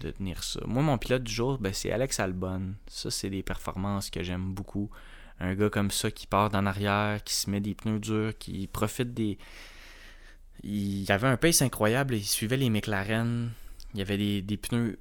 de 0.00 0.10
tenir 0.10 0.42
ça. 0.42 0.60
Moi, 0.66 0.82
mon 0.82 0.98
pilote 0.98 1.24
du 1.24 1.32
jour, 1.32 1.58
ben, 1.58 1.72
c'est 1.72 1.90
Alex 1.90 2.20
Albon. 2.20 2.74
Ça, 2.86 3.10
c'est 3.10 3.30
des 3.30 3.42
performances 3.42 4.10
que 4.10 4.22
j'aime 4.22 4.52
beaucoup. 4.52 4.90
Un 5.40 5.54
gars 5.54 5.70
comme 5.70 5.90
ça 5.90 6.10
qui 6.10 6.26
part 6.26 6.54
en 6.54 6.66
arrière, 6.66 7.22
qui 7.22 7.34
se 7.34 7.48
met 7.50 7.60
des 7.60 7.74
pneus 7.74 8.00
durs, 8.00 8.36
qui 8.38 8.66
profite 8.66 9.14
des. 9.14 9.38
Il 10.64 11.10
avait 11.12 11.28
un 11.28 11.36
pace 11.36 11.62
incroyable, 11.62 12.14
il 12.14 12.24
suivait 12.24 12.56
les 12.56 12.70
McLaren. 12.70 13.50
Il 13.98 14.00
y 14.00 14.02
avait 14.02 14.42
des, 14.42 14.56
pneus 14.56 15.00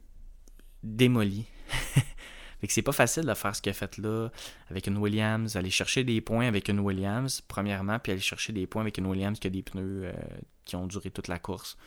démolis. 0.81 1.45
fait 1.69 2.65
que 2.65 2.73
c'est 2.73 2.81
pas 2.81 2.91
facile 2.91 3.25
de 3.25 3.33
faire 3.35 3.55
ce 3.55 3.61
qu'il 3.61 3.69
a 3.69 3.73
fait 3.73 3.95
là 3.99 4.29
avec 4.71 4.87
une 4.87 4.97
Williams, 4.97 5.55
aller 5.55 5.69
chercher 5.69 6.03
des 6.03 6.19
points 6.19 6.47
avec 6.47 6.67
une 6.67 6.79
Williams, 6.79 7.41
premièrement, 7.41 7.99
puis 7.99 8.11
aller 8.11 8.21
chercher 8.21 8.53
des 8.53 8.65
points 8.65 8.81
avec 8.81 8.97
une 8.97 9.05
Williams 9.05 9.37
qui 9.37 9.45
a 9.45 9.51
des 9.51 9.61
pneus 9.61 10.05
euh, 10.05 10.13
qui 10.65 10.75
ont 10.75 10.87
duré 10.87 11.11
toute 11.11 11.27
la 11.27 11.37
course. 11.37 11.77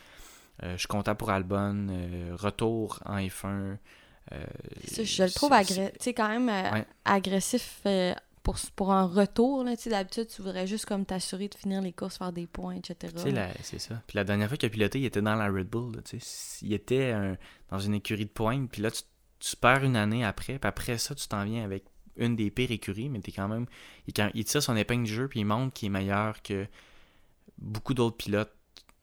Euh, 0.63 0.75
je 0.75 0.79
suis 0.79 0.87
content 0.87 1.17
pour 1.17 1.31
Albon. 1.31 1.89
Euh, 1.91 2.37
retour 2.39 3.01
en 3.05 3.19
F1. 3.19 3.77
Euh, 4.33 4.45
je 5.03 5.25
le 5.25 5.31
trouve 5.31 5.51
quand 6.15 6.29
même 6.29 6.85
agressif 7.05 7.81
pour, 8.43 8.57
pour 8.77 8.93
un 8.93 9.07
retour. 9.07 9.65
D'habitude, 9.65 10.27
tu 10.29 10.43
voudrais 10.43 10.67
juste 10.67 10.87
comme 10.87 11.05
t'assurer 11.05 11.49
de 11.49 11.55
finir 11.55 11.83
les 11.83 11.93
courses, 11.93 12.19
faire 12.19 12.33
des 12.33 12.47
points, 12.47 12.77
etc. 12.77 13.13
C'est 13.63 13.79
ça. 13.79 14.03
Puis 14.07 14.17
la 14.17 14.25
dernière 14.25 14.49
fois 14.49 14.57
qu'il 14.57 14.67
a 14.67 14.71
piloté, 14.71 15.01
il 15.01 15.05
était 15.05 15.23
dans 15.23 15.35
la 15.35 15.49
Red 15.49 15.69
Bull. 15.69 15.93
il 16.63 16.73
était 16.73 17.15
dans 17.71 17.79
une 17.79 17.95
écurie 17.95 18.27
de 18.27 18.31
points. 18.31 18.67
Puis 18.67 18.83
là, 18.83 18.91
tu, 18.91 19.57
perds 19.57 19.85
une 19.85 19.97
année 19.97 20.25
après. 20.25 20.59
Puis 20.59 20.69
après 20.69 20.99
ça, 20.99 21.15
tu 21.15 21.27
t'en 21.29 21.45
viens 21.45 21.65
avec 21.65 21.85
une 22.17 22.37
des 22.37 22.51
pires 22.51 22.71
écuries. 22.71 23.09
Mais 23.09 23.19
es 23.19 23.33
quand 23.33 23.49
même. 23.49 23.67
Il, 24.07 24.15
il 24.35 24.45
tire 24.45 24.63
son 24.63 24.77
épingle 24.77 25.05
du 25.05 25.13
jeu. 25.13 25.29
Puis 25.29 25.41
il 25.41 25.45
montre 25.45 25.73
qu'il 25.73 25.87
est 25.87 25.91
meilleur 25.91 26.43
que 26.43 26.67
beaucoup 27.59 27.95
d'autres 27.95 28.17
pilotes 28.17 28.55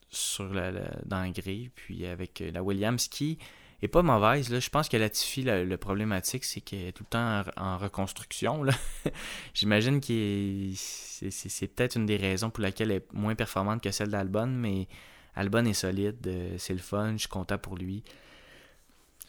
sur 0.10 0.54
la, 0.54 0.72
dans 1.06 1.22
la 1.22 1.30
grille. 1.30 1.70
Puis 1.76 2.06
avec 2.06 2.42
euh, 2.42 2.52
la 2.52 2.64
Williams 2.64 3.08
qui 3.08 3.38
est 3.82 3.88
pas 3.88 4.02
mauvaise. 4.02 4.50
Là. 4.50 4.60
Je 4.60 4.70
pense 4.70 4.90
que 4.90 4.98
Latifi, 4.98 5.44
la, 5.44 5.64
le 5.64 5.78
problématique, 5.78 6.44
c'est 6.44 6.62
qu'elle 6.62 6.88
est 6.88 6.92
tout 6.92 7.04
le 7.04 7.10
temps 7.10 7.44
en, 7.58 7.78
reconstruction. 7.78 8.64
J'imagine 9.54 10.02
que 10.02 10.72
c'est 10.76 11.68
peut-être 11.68 11.96
une 11.96 12.06
des 12.06 12.18
raisons 12.18 12.50
pour 12.50 12.62
laquelle 12.62 12.92
elle 12.92 12.98
est 12.98 13.14
moins 13.14 13.36
performante 13.36 13.82
que 13.82 13.92
celle 13.92 14.10
d'Albon, 14.10 14.48
mais 14.48 14.88
Albon 15.36 15.66
est 15.66 15.74
solide, 15.74 16.26
euh, 16.28 16.56
c'est 16.58 16.74
le 16.74 16.80
fun, 16.80 17.14
je 17.14 17.20
suis 17.20 17.30
content 17.30 17.60
pour 17.60 17.78
lui. 17.78 18.04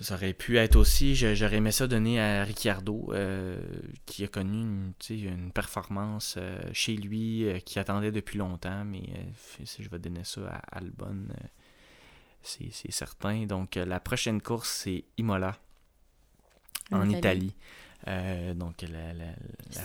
Ça 0.00 0.14
aurait 0.14 0.32
pu 0.32 0.56
être 0.58 0.76
aussi, 0.76 1.16
j'aurais 1.16 1.56
aimé 1.56 1.72
ça 1.72 1.88
donner 1.88 2.20
à 2.20 2.44
Ricciardo, 2.44 3.10
euh, 3.12 3.58
qui 4.06 4.22
a 4.22 4.28
connu 4.28 4.92
une, 5.10 5.52
performance 5.52 6.36
euh, 6.38 6.60
chez 6.72 6.94
lui, 6.94 7.44
qui 7.66 7.80
attendait 7.80 8.12
depuis 8.12 8.38
longtemps, 8.38 8.84
mais 8.84 9.02
je 9.60 9.88
vais 9.88 9.98
donner 9.98 10.22
ça 10.22 10.42
à 10.46 10.78
Albon, 10.78 11.26
c'est 12.48 12.92
certain. 12.92 13.46
Donc 13.46 13.76
la 13.76 14.00
prochaine 14.00 14.40
course, 14.40 14.68
c'est 14.84 15.04
Imola, 15.16 15.56
en, 16.90 17.08
Italie. 17.08 17.54
donc 18.54 18.82
la, 18.82 19.12
la, 19.12 19.24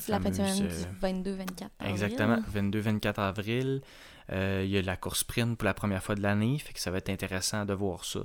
la 0.07 0.19
fameuse... 0.19 0.87
22-24 1.01 1.45
Exactement, 1.85 2.37
22-24 2.53 3.19
avril. 3.19 3.81
Il 4.29 4.67
y 4.67 4.77
a 4.77 4.81
la 4.81 4.97
course 4.97 5.19
sprint 5.19 5.57
pour 5.57 5.65
la 5.65 5.73
première 5.73 6.03
fois 6.03 6.15
de 6.15 6.21
l'année, 6.21 6.57
fait 6.59 6.73
que 6.73 6.79
ça 6.79 6.91
va 6.91 6.99
être 6.99 7.09
intéressant 7.09 7.65
de 7.65 7.73
voir 7.73 8.05
ça. 8.05 8.21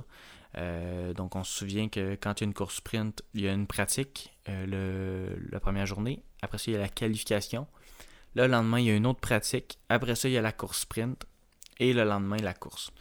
Euh, 0.57 1.13
donc, 1.13 1.35
on 1.35 1.43
se 1.43 1.59
souvient 1.59 1.89
que 1.89 2.15
quand 2.15 2.39
il 2.39 2.43
y 2.43 2.45
a 2.45 2.47
une 2.47 2.53
course 2.53 2.75
sprint, 2.75 3.21
il 3.33 3.41
y 3.41 3.47
a 3.47 3.53
une 3.53 3.67
pratique 3.67 4.33
euh, 4.47 5.35
la 5.51 5.59
première 5.59 5.85
journée. 5.85 6.23
Après 6.41 6.57
ça, 6.57 6.71
il 6.71 6.73
y 6.73 6.77
a 6.77 6.79
la 6.79 6.89
qualification. 6.89 7.67
le 8.35 8.47
lendemain, 8.47 8.79
il 8.79 8.85
y 8.85 8.89
a 8.89 8.95
une 8.95 9.05
autre 9.05 9.19
pratique. 9.19 9.79
Après 9.89 10.15
ça, 10.15 10.27
il 10.27 10.33
y 10.33 10.37
a 10.37 10.41
la 10.41 10.51
course 10.51 10.81
sprint. 10.81 11.25
Et 11.79 11.93
le 11.93 12.03
lendemain, 12.03 12.37
la 12.37 12.53
course. 12.53 12.91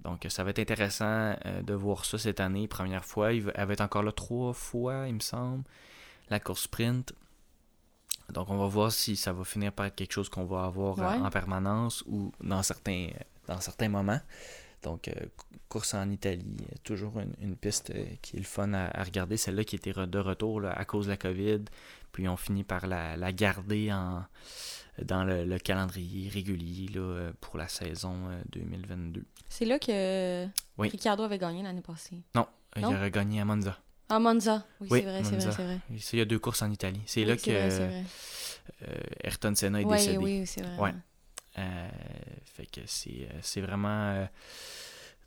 Donc, 0.00 0.26
ça 0.28 0.44
va 0.44 0.50
être 0.50 0.58
intéressant 0.58 1.36
euh, 1.44 1.62
de 1.62 1.74
voir 1.74 2.04
ça 2.04 2.18
cette 2.18 2.40
année. 2.40 2.68
Première 2.68 3.04
fois. 3.04 3.32
Il 3.32 3.52
elle 3.54 3.66
va 3.66 3.72
être 3.72 3.80
encore 3.80 4.02
là 4.02 4.12
trois 4.12 4.52
fois, 4.52 5.06
il 5.08 5.14
me 5.14 5.20
semble. 5.20 5.64
La 6.30 6.40
course 6.40 6.62
sprint. 6.62 7.12
Donc, 8.32 8.50
on 8.50 8.56
va 8.56 8.66
voir 8.66 8.92
si 8.92 9.16
ça 9.16 9.32
va 9.32 9.44
finir 9.44 9.72
par 9.72 9.86
être 9.86 9.94
quelque 9.94 10.12
chose 10.12 10.28
qu'on 10.28 10.44
va 10.44 10.64
avoir 10.64 10.98
en 10.98 11.30
permanence 11.30 12.02
ou 12.06 12.32
dans 12.40 12.62
certains, 12.62 13.10
dans 13.46 13.60
certains 13.60 13.88
moments. 13.88 14.20
Donc, 14.82 15.08
euh, 15.08 15.12
course 15.68 15.94
en 15.94 16.10
Italie, 16.10 16.56
toujours 16.84 17.14
une, 17.40 17.56
piste 17.56 17.90
euh, 17.90 18.04
qui 18.22 18.36
est 18.36 18.40
le 18.40 18.44
fun 18.44 18.72
à, 18.72 19.02
regarder. 19.02 19.36
Celle-là 19.36 19.64
qui 19.64 19.76
était 19.76 19.92
de 19.92 20.18
retour 20.18 20.64
à 20.64 20.84
cause 20.84 21.06
de 21.06 21.10
la 21.10 21.16
COVID. 21.16 21.62
Puis 22.12 22.28
on 22.28 22.36
finit 22.36 22.64
par 22.64 22.86
la, 22.86 23.32
garder 23.32 23.92
en, 23.92 24.24
dans 25.02 25.24
le, 25.24 25.58
calendrier 25.58 26.28
régulier 26.28 26.88
là, 26.94 27.30
pour 27.40 27.58
la 27.58 27.68
saison 27.68 28.16
2022. 28.52 29.20
Euh, 29.20 29.24
c'est 29.48 29.64
là 29.64 29.78
que 29.78 30.46
Ricardo 30.78 31.22
avait 31.24 31.38
gagné 31.38 31.62
l'année 31.62 31.82
passée. 31.82 32.22
Non, 32.34 32.46
il 32.76 32.84
aurait 32.84 33.10
gagné 33.10 33.40
à 33.40 33.44
Monza. 33.44 33.78
À 34.08 34.20
Monza, 34.20 34.64
oui, 34.80 34.88
c'est 34.90 35.02
vrai, 35.02 35.24
c'est 35.24 35.36
vrai, 35.36 35.52
c'est 35.52 35.64
vrai. 35.64 35.80
Il 35.90 36.18
y 36.18 36.22
a 36.22 36.24
deux 36.24 36.38
courses 36.38 36.62
en 36.62 36.70
Italie. 36.70 37.02
C'est 37.06 37.24
là 37.24 37.36
que 37.36 38.02
Ayrton 39.24 39.54
Senna 39.54 39.80
est 39.80 39.84
décédé. 39.84 40.18
Oui, 40.18 40.46
c'est 40.46 40.62
vrai. 40.62 40.78
Ouais. 40.78 40.94
Euh, 41.58 41.88
fait 42.44 42.66
que 42.66 42.80
c'est, 42.86 43.28
euh, 43.30 43.38
c'est 43.42 43.60
vraiment. 43.60 44.10
Euh, 44.12 44.26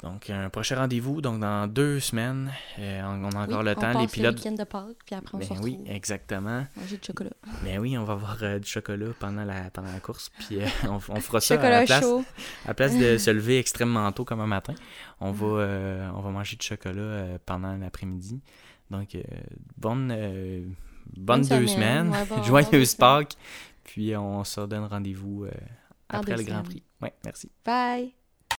donc, 0.01 0.29
un 0.29 0.49
prochain 0.49 0.77
rendez-vous, 0.77 1.19
donc 1.19 1.41
dans 1.41 1.67
deux 1.67 1.99
semaines. 1.99 2.51
on, 2.77 3.31
a 3.31 3.43
encore 3.43 3.63
le 3.63 3.75
temps. 3.75 3.99
les 3.99 4.07
pilotes. 4.07 4.43
Le 4.45 4.57
de 4.57 4.63
Pâques, 4.63 4.97
puis 5.05 5.15
après 5.15 5.35
on 5.35 5.39
ben 5.39 5.57
se 5.57 5.62
Oui, 5.62 5.77
exactement. 5.88 6.65
Manger 6.77 6.97
du 6.97 7.05
chocolat. 7.05 7.31
Ben 7.63 7.79
oui, 7.79 7.97
on 7.97 8.05
va 8.05 8.13
avoir 8.13 8.38
du 8.38 8.67
chocolat 8.67 9.07
pendant 9.19 9.43
la, 9.43 9.69
pendant 9.71 9.91
la 9.91 9.99
course. 9.99 10.29
Puis 10.39 10.59
on, 10.83 10.95
on, 10.95 11.19
fera 11.19 11.41
ça 11.41 11.62
à 11.62 11.69
la 11.69 11.85
place, 11.85 12.05
à 12.65 12.73
place 12.73 12.97
de 12.97 13.17
se 13.17 13.29
lever 13.29 13.59
extrêmement 13.59 14.09
tôt 14.13 14.23
comme 14.23 14.39
un 14.39 14.47
matin. 14.47 14.73
On 15.19 15.31
va, 15.31 16.12
on 16.15 16.21
va 16.21 16.29
manger 16.29 16.55
du 16.55 16.65
chocolat 16.65 17.38
pendant 17.45 17.75
l'après-midi. 17.75 18.39
Donc, 18.89 19.17
bonne, 19.77 20.75
bonne, 21.17 21.41
deux 21.41 21.67
semaines. 21.67 22.13
Joyeuse 22.45 22.95
Pâques. 22.95 23.33
Puis 23.83 24.15
on 24.15 24.45
se 24.45 24.62
donne 24.62 24.85
rendez-vous 24.85 25.45
après 26.07 26.38
le 26.38 26.43
Grand 26.43 26.63
Prix. 26.63 26.83
Oui, 27.01 27.09
merci. 27.25 27.51
Bye. 27.65 28.13